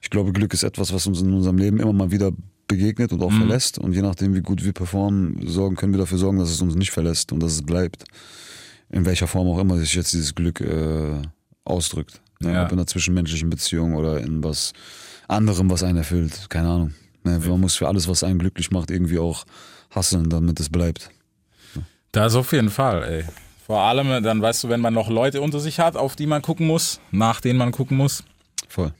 [0.00, 2.32] Ich glaube, Glück ist etwas, was uns in unserem Leben immer mal wieder
[2.66, 3.78] begegnet und auch verlässt.
[3.78, 6.74] Und je nachdem, wie gut wir performen, sorgen, können wir dafür sorgen, dass es uns
[6.74, 8.04] nicht verlässt und dass es bleibt.
[8.90, 11.22] In welcher Form auch immer sich jetzt dieses Glück äh,
[11.64, 12.20] ausdrückt.
[12.40, 12.52] Ne?
[12.52, 12.64] Ja.
[12.64, 14.72] Ob in einer zwischenmenschlichen Beziehung oder in was
[15.28, 16.46] anderem, was einen erfüllt.
[16.48, 16.94] Keine Ahnung.
[17.24, 17.38] Ne?
[17.38, 19.44] Man muss für alles, was einen glücklich macht, irgendwie auch
[19.90, 21.10] hasseln, damit es bleibt.
[22.12, 23.24] Das auf jeden Fall, ey.
[23.66, 26.26] Vor allem, äh, dann weißt du, wenn man noch Leute unter sich hat, auf die
[26.26, 28.22] man gucken muss, nach denen man gucken muss.
[28.68, 28.92] Voll.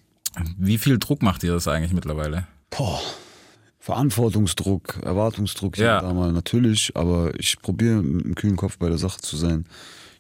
[0.59, 2.47] Wie viel Druck macht dir das eigentlich mittlerweile?
[2.71, 3.01] Boah.
[3.81, 6.01] Verantwortungsdruck, Erwartungsdruck Ja.
[6.01, 9.67] da mal natürlich, aber ich probiere mit einem kühlen Kopf bei der Sache zu sein.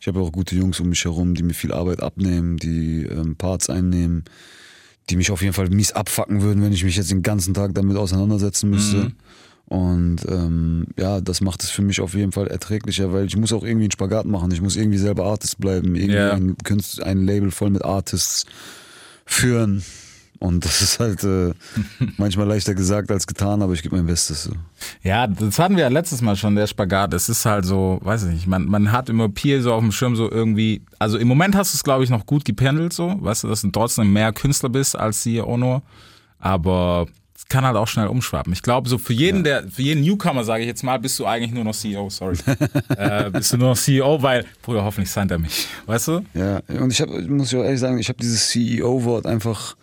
[0.00, 3.36] Ich habe auch gute Jungs um mich herum, die mir viel Arbeit abnehmen, die ähm,
[3.36, 4.24] Parts einnehmen,
[5.08, 7.72] die mich auf jeden Fall mies abfacken würden, wenn ich mich jetzt den ganzen Tag
[7.74, 9.12] damit auseinandersetzen müsste.
[9.66, 13.52] Und ähm, ja, das macht es für mich auf jeden Fall erträglicher, weil ich muss
[13.54, 14.50] auch irgendwie einen Spagat machen.
[14.50, 16.32] Ich muss irgendwie selber Artist bleiben, irgendwie Ja.
[16.34, 18.44] ein, Künst- ein Label voll mit Artists
[19.24, 19.82] führen.
[20.38, 21.52] Und das ist halt äh,
[22.18, 24.42] manchmal leichter gesagt als getan, aber ich gebe mein Bestes.
[24.42, 24.50] So.
[25.04, 27.14] Ja, das hatten wir ja letztes Mal schon, der Spagat.
[27.14, 29.92] Es ist halt so, weiß ich nicht, man, man hat immer Piel so auf dem
[29.92, 33.16] Schirm so irgendwie, also im Moment hast du es, glaube ich, noch gut gependelt so,
[33.20, 35.82] weißt du, dass du trotzdem mehr Künstler bist als CEO nur,
[36.40, 37.06] aber
[37.52, 38.52] kann halt auch schnell umschwappen.
[38.52, 41.26] Ich glaube, so für jeden, der, für jeden Newcomer, sage ich jetzt mal, bist du
[41.26, 42.36] eigentlich nur noch CEO, sorry.
[42.96, 46.24] äh, bist du nur noch CEO, weil, Bruder, hoffentlich signed er mich, weißt du?
[46.32, 49.76] Ja, und ich habe, muss ich auch ehrlich sagen, ich habe dieses CEO-Wort einfach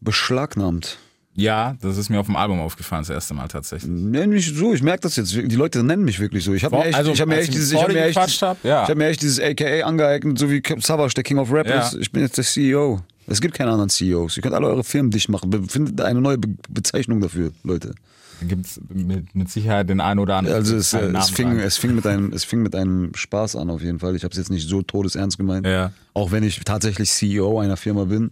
[0.00, 0.96] beschlagnahmt.
[1.34, 3.90] Ja, das ist mir auf dem Album aufgefallen, das erste Mal tatsächlich.
[3.90, 5.32] Nenn mich so, ich merke das jetzt.
[5.32, 6.54] Die Leute nennen mich wirklich so.
[6.54, 8.64] Ich habe mir echt, Also, ich hab mir echt dieses, ich habe mir echt, hab,
[8.64, 8.82] ja.
[8.82, 11.80] ich hab mir echt dieses AKA angeeignet, so wie Savage, der King of Rap Ja.
[11.80, 11.94] ist.
[11.94, 13.00] Ich bin jetzt der CEO.
[13.30, 14.36] Es gibt keine anderen CEOs.
[14.36, 15.68] Ihr könnt alle eure Firmen dicht machen.
[15.68, 17.94] Findet eine neue Be Bezeichnung dafür, Leute.
[18.40, 20.56] Da gibt es mit, mit Sicherheit den einen oder anderen.
[20.56, 23.70] Also es, äh, es, fing, es, fing mit einem, es fing mit einem Spaß an
[23.70, 24.16] auf jeden Fall.
[24.16, 25.66] Ich habe es jetzt nicht so todesernst gemeint.
[25.66, 25.92] Ja.
[26.14, 28.30] Auch wenn ich tatsächlich CEO einer Firma bin.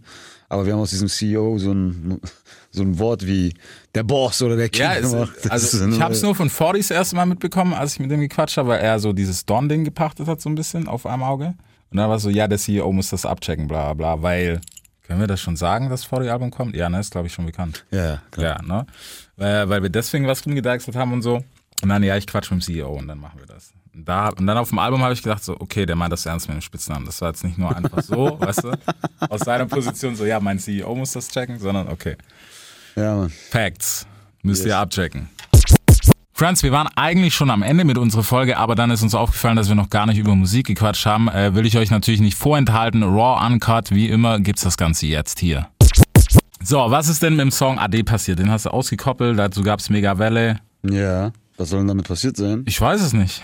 [0.49, 2.21] Aber wir haben aus diesem CEO so ein,
[2.73, 3.55] so ein Wort wie
[3.95, 5.33] der Boss oder der King Ja, es, gemacht.
[5.43, 8.11] Das also ich habe es nur von 40 das erste Mal mitbekommen, als ich mit
[8.11, 11.23] dem gequatscht habe, weil er so dieses Don-Ding gepachtet hat, so ein bisschen auf einem
[11.23, 11.55] Auge.
[11.91, 14.61] Und dann war so, ja, der CEO muss das abchecken, bla bla, weil,
[15.09, 16.77] können wir das schon sagen, dass 40-Album kommt?
[16.77, 17.87] Ja, ne, ist glaube ich schon bekannt.
[17.91, 18.61] Ja, klar.
[18.61, 18.87] Ja, ne?
[19.37, 21.43] Weil, weil wir deswegen was rumgedeichselt haben und so.
[21.83, 23.73] Und dann, ja, ich quatsch mit dem CEO und dann machen wir das.
[23.95, 26.27] Und, da, und dann auf dem Album habe ich gedacht, so, okay, der meint das
[26.27, 27.07] ernst mit dem Spitznamen.
[27.07, 28.73] Das war jetzt nicht nur einfach so, weißt du,
[29.31, 32.17] aus seiner Position so, ja, mein CEO muss das checken, sondern okay.
[32.95, 33.31] Ja, Mann.
[33.31, 34.07] Facts.
[34.43, 35.31] Müsst ihr abchecken.
[36.39, 39.57] Friends, wir waren eigentlich schon am Ende mit unserer Folge, aber dann ist uns aufgefallen,
[39.57, 41.27] dass wir noch gar nicht über Musik gequatscht haben.
[41.27, 43.03] Äh, will ich euch natürlich nicht vorenthalten.
[43.03, 45.67] Raw Uncut, wie immer, gibt's das Ganze jetzt hier.
[46.63, 48.39] So, was ist denn mit dem Song AD passiert?
[48.39, 50.61] Den hast du ausgekoppelt, dazu gab's mega Welle.
[50.89, 52.63] Ja, was soll denn damit passiert sein?
[52.67, 53.43] Ich weiß es nicht.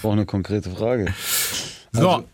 [0.00, 1.14] Brauche eine, konkrete Frage.
[1.92, 2.24] So,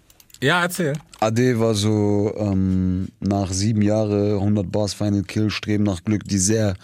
[0.43, 0.95] ja, erzähl.
[1.21, 6.39] AD war so ähm, nach sieben Jahren 100 Bars Final Kill, Streben nach Glück, die
[6.39, 6.77] sehr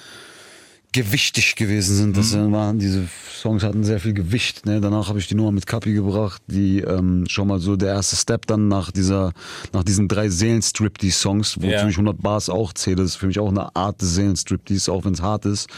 [0.96, 2.16] gewichtig gewesen sind.
[2.16, 3.06] Das waren, diese
[3.40, 4.64] Songs hatten sehr viel Gewicht.
[4.66, 4.80] Ne?
[4.80, 8.16] Danach habe ich die Nummer mit Kapi gebracht, die ähm, schon mal so der erste
[8.16, 9.32] Step dann nach dieser,
[9.72, 11.86] nach diesen drei Seelenstriptease-Songs, wozu Ja.
[11.88, 12.96] ich 100 Bars auch zähle.
[12.96, 15.68] Das ist für mich auch eine Art des Seelenstriptease, auch wenn es hart ist.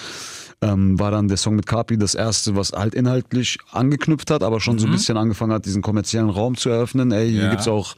[0.60, 4.60] Ähm, war dann der Song mit Kapi das erste, was halt inhaltlich angeknüpft hat, aber
[4.60, 7.12] schon so ein bisschen angefangen hat, diesen kommerziellen Raum zu eröffnen.
[7.12, 7.50] Ey, hier Ja.
[7.50, 7.94] gibt's auch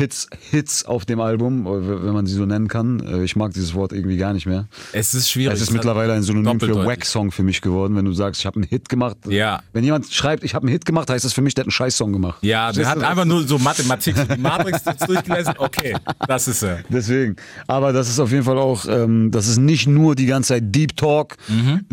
[0.00, 3.00] Hits, Hits auf dem Album, äh, wenn man sie so nennen kann.
[3.00, 4.66] Äh, Ich mag dieses Wort irgendwie gar nicht mehr.
[4.92, 5.54] Es ist schwierig.
[5.54, 6.86] Es ist mittlerweile ein Synonym für.
[6.86, 9.18] Wack-Song für mich geworden, wenn du sagst, ich habe einen Hit gemacht.
[9.28, 9.62] Ja.
[9.74, 11.72] Wenn jemand schreibt, ich habe einen Hit gemacht, heißt das für mich, der hat einen
[11.72, 12.38] Scheiß-Song gemacht.
[12.40, 15.54] Ja, der hat einfach nur so Mathematik, so die Matrix durchgelesen.
[15.58, 15.94] Okay,
[16.26, 16.78] das ist er.
[16.88, 17.36] Deswegen.
[17.66, 20.74] Aber das ist auf jeden Fall auch, ähm, dass es nicht nur die ganze Zeit
[20.74, 21.36] Deep Talk,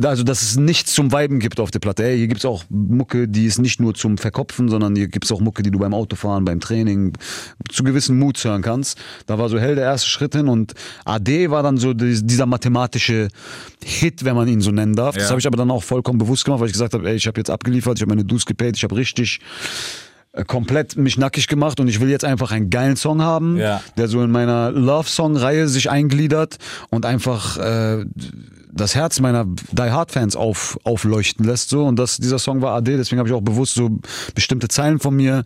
[0.02, 2.06] also dass es nichts zum Viben gibt auf der Platte.
[2.06, 5.42] Ey, hier gibt's auch Mucke, die ist nicht nur zum Verkopfen, sondern hier gibt's auch
[5.42, 7.12] Mucke, die du beim Autofahren, beim Training
[7.70, 9.00] zu gewissen Moods hören kannst.
[9.26, 10.74] Da war so hell der erste Schritt hin und
[11.06, 13.30] AD war dann so die- dieser mathematische
[13.84, 15.16] Hit, wenn man ihn so nennen darf.
[15.16, 15.30] Das Ja.
[15.32, 17.40] habe ich aber dann auch vollkommen bewusst gemacht, weil ich gesagt habe, ey, ich habe
[17.40, 19.40] jetzt abgeliefert, ich habe meine Dues gepaid, ich habe richtig
[20.34, 23.82] äh, komplett mich nackig gemacht und ich will jetzt einfach einen geilen Song haben, Ja.
[23.98, 26.58] der so in meiner Love-Song-Reihe sich eingliedert
[26.92, 28.06] und einfach äh,
[28.78, 31.70] das Herz meiner Die Hard-Fans auf, aufleuchten lässt.
[31.70, 31.86] So.
[31.86, 33.90] Und das, dieser Song war AD, deswegen habe ich auch bewusst so
[34.36, 35.44] bestimmte Zeilen von mir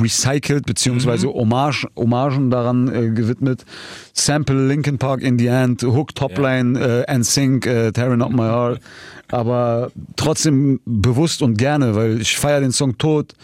[0.00, 3.64] recycelt, beziehungsweise Hommage, Hommagen daran äh, gewidmet.
[4.12, 8.80] Sample Linkin Park in the End, Hook Topline, äh, NSYNC, äh, Tearing Up My Heart.
[9.28, 13.34] Aber trotzdem bewusst und gerne, weil ich feiere den Song tot.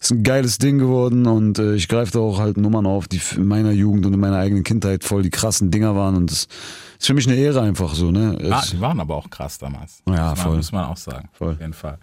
[0.00, 3.20] Ist ein geiles Ding geworden und äh, ich greife da auch halt Nummern auf, die
[3.36, 6.48] in meiner Jugend und in meiner eigenen Kindheit voll die krassen Dinger waren und das
[7.00, 8.36] ist für mich eine Ehre einfach so, ne?
[8.50, 10.02] Ah, die waren aber auch krass damals.
[10.06, 10.56] Ja, muss man, voll.
[10.56, 11.28] Muss man auch sagen.
[11.32, 11.54] Voll.
[11.54, 11.98] Auf jeden Fall.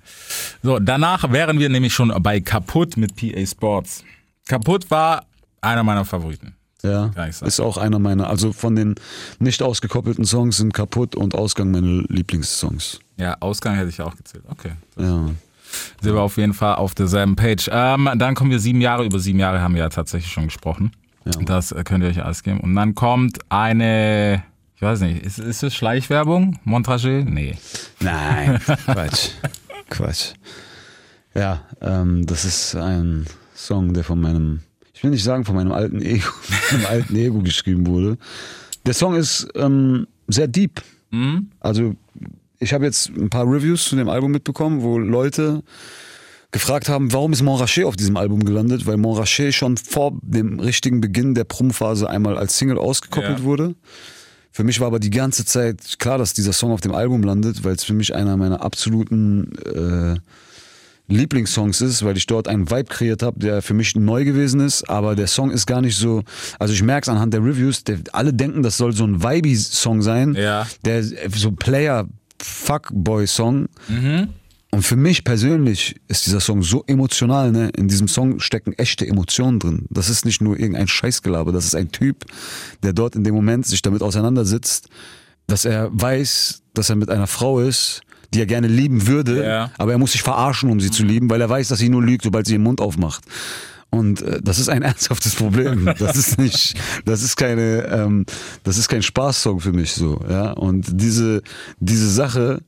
[0.63, 4.03] So, danach wären wir nämlich schon bei Kaputt mit PA Sports.
[4.47, 5.23] Kaputt war
[5.61, 6.55] einer meiner Favoriten.
[6.83, 8.95] Ja, ist auch einer meiner, also von den
[9.39, 12.99] nicht ausgekoppelten Songs sind Kaputt und Ausgang meine Lieblingssongs.
[13.17, 14.43] Ja, Ausgang hätte ich auch gezählt.
[14.47, 14.71] Okay.
[14.97, 15.29] Ja.
[16.01, 17.69] Sind wir auf jeden Fall auf derselben Page.
[17.71, 19.05] Ähm, dann kommen wir sieben Jahre.
[19.05, 20.91] Über sieben Jahre haben wir ja tatsächlich schon gesprochen.
[21.45, 22.59] Das äh, könnt ihr euch alles geben.
[22.61, 24.43] Und dann kommt eine,
[24.77, 26.59] ich weiß nicht, ist, ist es Schleichwerbung?
[26.65, 27.23] Montragé?
[27.23, 27.57] Nee.
[27.99, 29.29] Nein, Quatsch.
[29.89, 30.33] Quatsch.
[31.35, 33.25] Ja, ähm, das ist ein
[33.55, 34.61] Song, der von meinem,
[34.93, 36.27] ich will nicht sagen von meinem alten Ego,
[36.71, 38.17] meinem alten Ego geschrieben wurde.
[38.85, 40.81] Der Song ist ähm, sehr deep.
[41.61, 41.95] Also
[42.59, 45.63] ich habe jetzt ein paar Reviews zu dem Album mitbekommen, wo Leute
[46.51, 50.99] gefragt haben, warum ist Montrachet auf diesem Album gelandet, weil Montrachet schon vor dem richtigen
[51.01, 53.43] Beginn der Prum-Phase einmal als Single ausgekoppelt Ja.
[53.45, 53.75] wurde.
[54.57, 57.63] Für mich war aber die ganze Zeit klar, dass dieser Song auf dem Album landet,
[57.63, 60.15] weil es für mich einer meiner absoluten äh,
[61.13, 64.89] Lieblingssongs ist, weil ich dort einen Vibe kreiert habe, der für mich neu gewesen ist,
[64.89, 66.23] aber der Song ist gar nicht so,
[66.57, 70.01] also ich merke es anhand der Reviews, der, alle denken, das soll so ein Vibey-Song
[70.01, 70.65] sein, Ja.
[70.85, 73.67] der so Player-Fuckboy-Song.
[74.77, 77.71] Und für mich persönlich ist dieser Song so emotional, ne?
[77.75, 79.87] In diesem Song stecken echte Emotionen drin.
[79.89, 82.25] Das ist nicht nur irgendein Scheißgelaber, das ist ein Typ,
[82.83, 84.89] der dort in dem Moment sich damit auseinandersetzt,
[85.47, 88.01] dass er weiß, dass er mit einer Frau ist,
[88.35, 89.71] die er gerne lieben würde, Ja.
[89.79, 92.03] aber er muss sich verarschen, um sie zu lieben, weil er weiß, dass sie nur
[92.03, 93.23] lügt, sobald sie den Mund aufmacht.
[93.89, 95.89] Und äh, das ist ein ernsthaftes Problem.
[95.97, 96.75] Das ist nicht,
[97.05, 98.27] das ist keine, ähm,
[98.61, 100.23] das ist kein Spaßsong für mich so.
[100.29, 100.51] Ja.
[100.51, 101.41] Und diese
[101.79, 102.61] diese Sache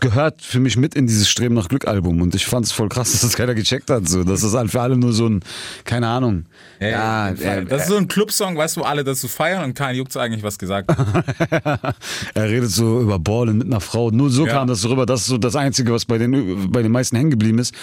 [0.00, 2.20] gehört für mich mit in dieses Streben nach Glück Album.
[2.22, 4.08] Und ich fand es voll krass, dass das keiner gecheckt hat.
[4.08, 5.40] So, das ist halt für alle nur so ein,
[5.84, 6.46] keine Ahnung.
[6.80, 9.74] ja, er, das ist so ein Clubsong, weißt du, wo alle das so feiern und
[9.74, 10.90] kein juckt eigentlich was gesagt
[12.34, 14.10] er redet so über Ballen mit einer Frau.
[14.10, 14.52] Nur so Ja.
[14.54, 15.06] kam das so rüber.
[15.06, 17.74] Das ist so das Einzige, was bei den, bei den meisten hängen geblieben ist.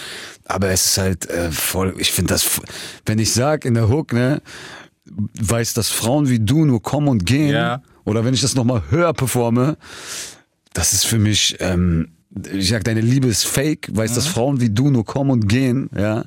[0.45, 2.61] Aber es ist halt äh, voll, ich finde das,
[3.05, 4.41] wenn ich sag in der Hook, ne,
[5.39, 7.53] weiß, dass Frauen wie du nur kommen und gehen.
[7.53, 7.81] Ja.
[8.05, 9.77] Oder wenn ich das nochmal höher performe,
[10.75, 12.09] das ist für mich, ähm,
[12.53, 14.15] ich sag, deine Liebe ist fake, weiß, Mhm.
[14.15, 16.25] dass Frauen wie du nur kommen und gehen, ja.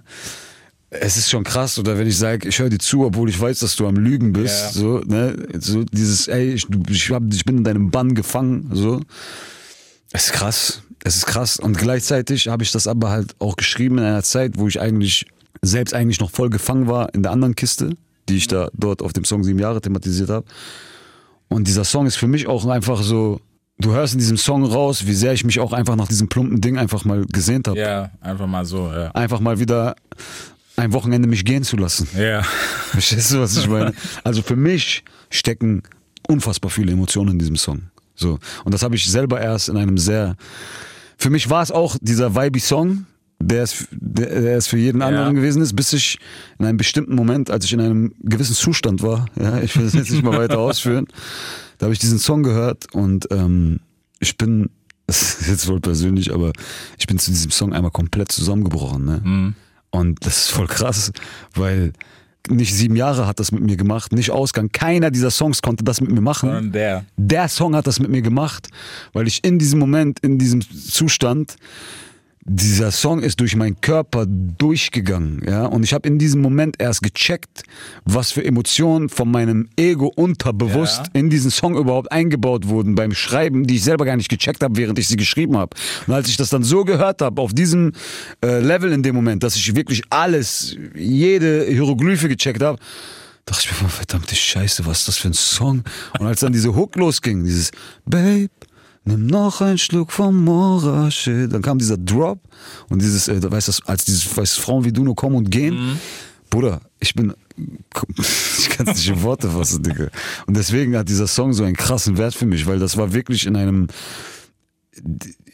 [0.91, 3.59] Es ist schon krass, oder wenn ich sage, ich höre dir zu, obwohl ich weiß,
[3.59, 4.71] dass du am Lügen bist, Ja.
[4.73, 9.01] so, ne, so dieses, ey, ich, ich, hab, ich bin in deinem Bann gefangen, so.
[10.13, 11.59] Es ist krass, es ist krass.
[11.59, 15.27] Und gleichzeitig habe ich das aber halt auch geschrieben in einer Zeit, wo ich eigentlich
[15.61, 17.91] selbst eigentlich noch voll gefangen war in der anderen Kiste,
[18.31, 20.47] die ich da dort auf dem Song sieben Jahre thematisiert habe.
[21.49, 23.41] Und dieser Song ist für mich auch einfach so,
[23.79, 26.61] du hörst in diesem Song raus, wie sehr ich mich auch einfach nach diesem plumpen
[26.61, 27.79] Ding einfach mal gesehnt habe.
[27.79, 29.11] Ja, einfach mal so, ja.
[29.13, 29.97] Einfach mal wieder
[30.77, 32.09] ein Wochenende mich gehen zu lassen.
[32.17, 32.43] Ja.
[32.91, 33.93] Verstehst du, was ich meine?
[34.25, 35.83] Also für mich stecken
[36.29, 37.83] unfassbar viele Emotionen in diesem Song.
[38.15, 38.39] So.
[38.65, 40.37] Und das habe ich selber erst in einem sehr.
[41.17, 43.07] Für mich war es auch dieser Vibe-Song,
[43.41, 46.19] der es, der, der es für jeden anderen gewesen ist, bis ich
[46.59, 49.95] in einem bestimmten Moment, als ich in einem gewissen Zustand war, ja, ich will das
[49.95, 51.07] jetzt nicht mal weiter ausführen,
[51.79, 53.81] da habe ich diesen Song gehört und ähm,
[54.21, 54.71] ich bin,
[55.07, 56.53] das ist jetzt wohl persönlich, aber
[56.99, 59.05] ich bin zu diesem Song einmal komplett zusammengebrochen.
[59.05, 59.21] Ne?
[59.91, 61.13] Und das ist voll krass,
[61.55, 61.93] weil
[62.51, 64.71] nicht sieben Jahre hat das mit mir gemacht, nicht Ausgang.
[64.73, 66.51] Keiner dieser Songs konnte das mit mir machen.
[66.51, 67.05] Und der.
[67.17, 68.69] Der Song hat das mit mir gemacht,
[69.13, 71.57] weil ich in diesem Moment, in diesem Zustand,
[72.49, 77.03] dieser Song ist durch meinen Körper durchgegangen, ja, und ich habe in diesem Moment erst
[77.03, 77.63] gecheckt,
[78.05, 81.21] was für Emotionen von meinem Ego unterbewusst Ja.
[81.21, 84.77] in diesen Song überhaupt eingebaut wurden beim Schreiben, die ich selber gar nicht gecheckt habe,
[84.77, 85.77] während ich sie geschrieben habe.
[86.07, 87.93] Und als ich das dann so gehört habe, auf diesem
[88.45, 92.79] äh, Level in dem Moment, dass ich wirklich alles, jede Hieroglyphe gecheckt habe,
[93.45, 95.83] dachte ich mir, verdammte Scheiße, was ist das für ein Song?
[96.19, 97.71] Und als dann diese Hook losging, dieses
[98.05, 98.49] Babe,
[99.05, 102.41] nimm noch einen Schluck vom Morasche, dann kam dieser Drop
[102.89, 105.99] und dieses, äh, weißt du, als dieses, weißt Frauen wie du nur kommen und gehen,
[106.51, 110.09] Bruder, ich bin, ich kann es nicht in Worte fassen, Digga.
[110.47, 113.47] Und deswegen hat dieser Song so einen krassen Wert für mich, weil das war wirklich
[113.47, 113.89] in einem,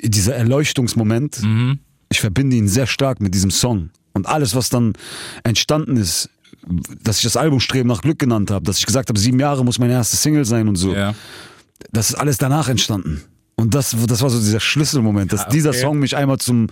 [0.01, 1.43] dieser Erleuchtungsmoment,
[2.11, 3.91] ich verbinde ihn sehr stark mit diesem Song.
[4.13, 4.93] Und alles, was dann
[5.43, 6.31] entstanden ist,
[7.03, 9.65] dass ich das Album Streben nach Glück genannt habe, dass ich gesagt habe, sieben Jahre
[9.65, 10.95] muss meine erste Single sein und so.
[10.95, 11.15] Ja.
[11.91, 13.23] Das ist alles danach entstanden.
[13.57, 15.79] Und das, das war so dieser Schlüsselmoment, dass dieser okay.
[15.81, 16.67] Song mich einmal zum,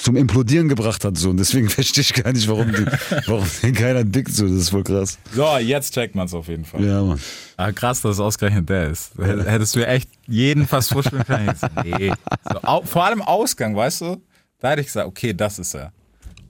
[0.00, 1.18] zum Implodieren gebracht hat.
[1.18, 1.30] So.
[1.30, 2.86] Und deswegen verstehe ich gar nicht, warum, die,
[3.26, 4.32] warum den keiner dickt.
[4.32, 4.44] So.
[4.46, 5.18] Das ist voll krass.
[5.34, 6.84] So, jetzt checkt man es auf jeden Fall.
[6.84, 7.20] Ja, Mann.
[7.56, 9.12] Ah, krass, dass es ausgerechnet der ist.
[9.18, 11.52] Hätt- Hättest du ja echt jeden fast vorspielen können.
[11.84, 12.12] Nee.
[12.48, 14.22] So, vor allem Ausgang, weißt du?
[14.60, 15.92] Da hätte ich gesagt, okay, das ist er.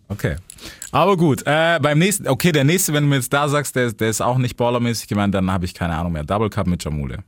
[0.08, 0.36] Okay.
[0.90, 3.92] Aber gut, äh, beim nächsten, okay, der nächste, wenn du mir jetzt da sagst, der,
[3.92, 6.24] der ist auch nicht ballermäßig gemeint, dann habe ich keine Ahnung mehr.
[6.24, 7.24] Double Cup mit Jamule.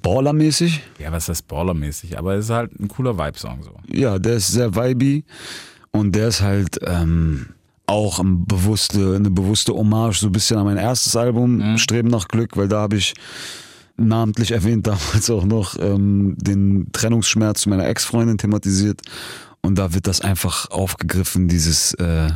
[0.00, 0.82] Ballermäßig?
[0.98, 2.18] Ja, was heißt ballermäßig?
[2.18, 3.74] Aber es ist halt ein cooler Vibe-Song so.
[3.88, 5.24] Ja, der ist sehr vibey
[5.90, 7.46] und der ist halt, ähm,
[7.86, 12.28] auch ein bewusste, eine bewusste Hommage so ein bisschen an mein erstes Album, Streben nach
[12.28, 13.14] Glück, weil da habe ich
[13.96, 19.00] namentlich erwähnt damals auch noch ähm, den Trennungsschmerz meiner Ex-Freundin thematisiert.
[19.62, 22.30] Und da wird das einfach aufgegriffen, dieses äh,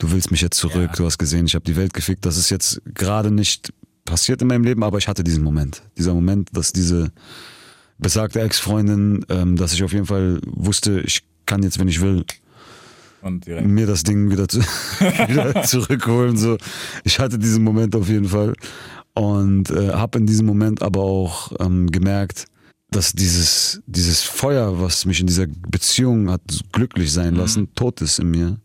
[0.00, 2.24] Du willst mich jetzt zurück, du hast gesehen, ich habe die Welt gefickt.
[2.24, 3.72] Das ist jetzt gerade nicht
[4.08, 5.82] passiert in meinem Leben, aber ich hatte diesen Moment.
[5.98, 7.12] Dieser Moment, dass diese
[7.98, 12.24] besagte Ex-Freundin, ähm, dass ich auf jeden Fall wusste, ich kann jetzt, wenn ich will,
[13.66, 14.60] mir das Ding wieder, zu,
[15.28, 16.36] wieder zurückholen.
[16.36, 16.56] So.
[17.04, 18.54] Ich hatte diesen Moment auf jeden Fall
[19.14, 22.46] und äh, habe in diesem Moment aber auch ähm, gemerkt,
[22.90, 26.40] dass dieses, dieses Feuer, was mich in dieser Beziehung hat
[26.72, 28.58] glücklich sein lassen, tot ist in mir.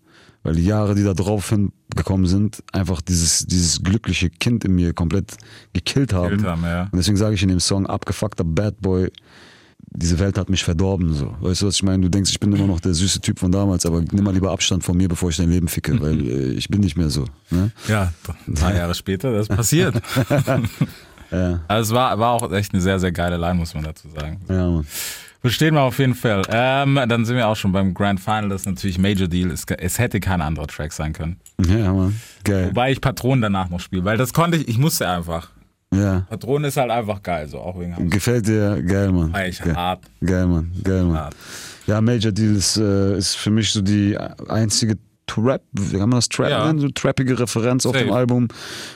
[0.43, 4.93] Weil die Jahre, die da drauf hingekommen sind, einfach dieses, dieses glückliche Kind in mir
[4.93, 5.37] komplett
[5.71, 6.31] gekillt haben.
[6.31, 6.83] Gekillt haben, ja.
[6.83, 9.09] Und deswegen sage ich in dem Song, abgefuckter Bad Boy,
[9.95, 11.13] diese Welt hat mich verdorben.
[11.13, 11.35] So.
[11.39, 12.01] Weißt du, was ich meine?
[12.01, 14.51] Du denkst, ich bin immer noch der süße Typ von damals, aber nimm mal lieber
[14.51, 17.25] Abstand von mir, bevor ich dein Leben ficke, weil äh, ich bin nicht mehr so.
[17.49, 17.71] Ne?
[17.87, 18.11] Ja,
[18.47, 19.95] ein paar Jahre später, das ist passiert.
[21.31, 24.07] Ja, Also es war, war auch echt eine sehr, sehr geile Line, muss man dazu
[24.07, 24.39] sagen.
[24.47, 24.85] ja, Mann.
[25.43, 26.43] Verstehen wir auf jeden Fall.
[26.49, 28.47] Ähm, dann sind wir auch schon beim Grand Final.
[28.47, 29.51] Das ist natürlich Major Deal.
[29.51, 31.37] Es, es hätte kein anderer Track sein können.
[31.67, 32.17] Ja, Mann.
[32.45, 32.67] Geil.
[32.67, 35.49] Wobei ich Patronen danach noch spiele, weil das konnte ich, ich musste einfach.
[35.93, 36.21] Ja.
[36.29, 38.81] Patronen ist halt einfach geil, so auch wegen Gefällt dir?
[38.83, 39.35] Geil, Mann.
[39.35, 39.75] Eigentlich Geil.
[39.75, 40.05] hart.
[40.25, 40.71] Geil, Mann.
[40.81, 41.17] Geil, Mann.
[41.17, 41.35] Hart.
[41.87, 44.17] Ja, Major Deal ist, äh, ist für mich so die
[44.47, 46.65] einzige Trap, wie kann man das Trap Ja.
[46.67, 46.79] nennen?
[46.79, 48.05] So trappige Referenz auf Safe.
[48.05, 48.49] dem Album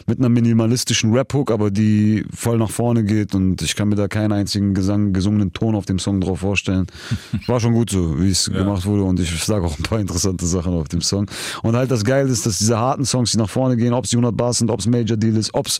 [0.07, 4.07] mit einer minimalistischen Rap-Hook, aber die voll nach vorne geht und ich kann mir da
[4.07, 6.87] keinen einzigen Gesang, gesungenen Ton auf dem Song drauf vorstellen.
[7.47, 10.45] War schon gut so, wie es gemacht wurde und ich sage auch ein paar interessante
[10.45, 11.27] Sachen auf dem Song.
[11.63, 14.09] Und halt das Geile ist, dass diese harten Songs, die nach vorne gehen, ob es
[14.11, 15.79] die 100 Bars sind, ob es Major Deal ist, ob es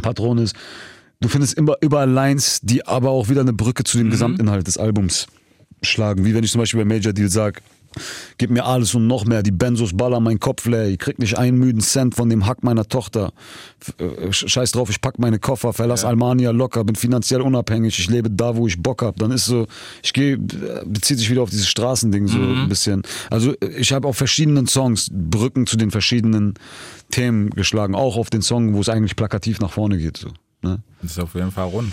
[0.00, 0.54] Patron ist,
[1.20, 4.78] du findest immer überall Lines, die aber auch wieder eine Brücke zu dem Gesamtinhalt des
[4.78, 5.26] Albums
[5.82, 6.24] schlagen.
[6.24, 7.60] Wie wenn ich zum Beispiel bei Major Deal sage,
[8.38, 11.38] gib mir alles und noch mehr, die Benzos ballern mein Kopf leer, ich krieg nicht
[11.38, 13.32] einen müden Cent von dem Hack meiner Tochter.
[13.98, 18.30] Äh, Scheiß drauf, ich pack meine Koffer, verlass Almania locker, bin finanziell unabhängig, ich lebe
[18.30, 19.16] da, wo ich Bock hab.
[19.16, 19.66] Dann ist so,
[20.02, 23.02] ich gehe, bezieht sich wieder auf dieses Straßending so ein bisschen.
[23.30, 26.54] Also ich habe auf verschiedenen Songs Brücken zu den verschiedenen
[27.10, 30.18] Themen geschlagen, auch auf den Song, wo es eigentlich plakativ nach vorne geht.
[30.18, 30.28] So,
[30.62, 30.82] ne?
[31.02, 31.92] Das ist auf jeden Fall rund.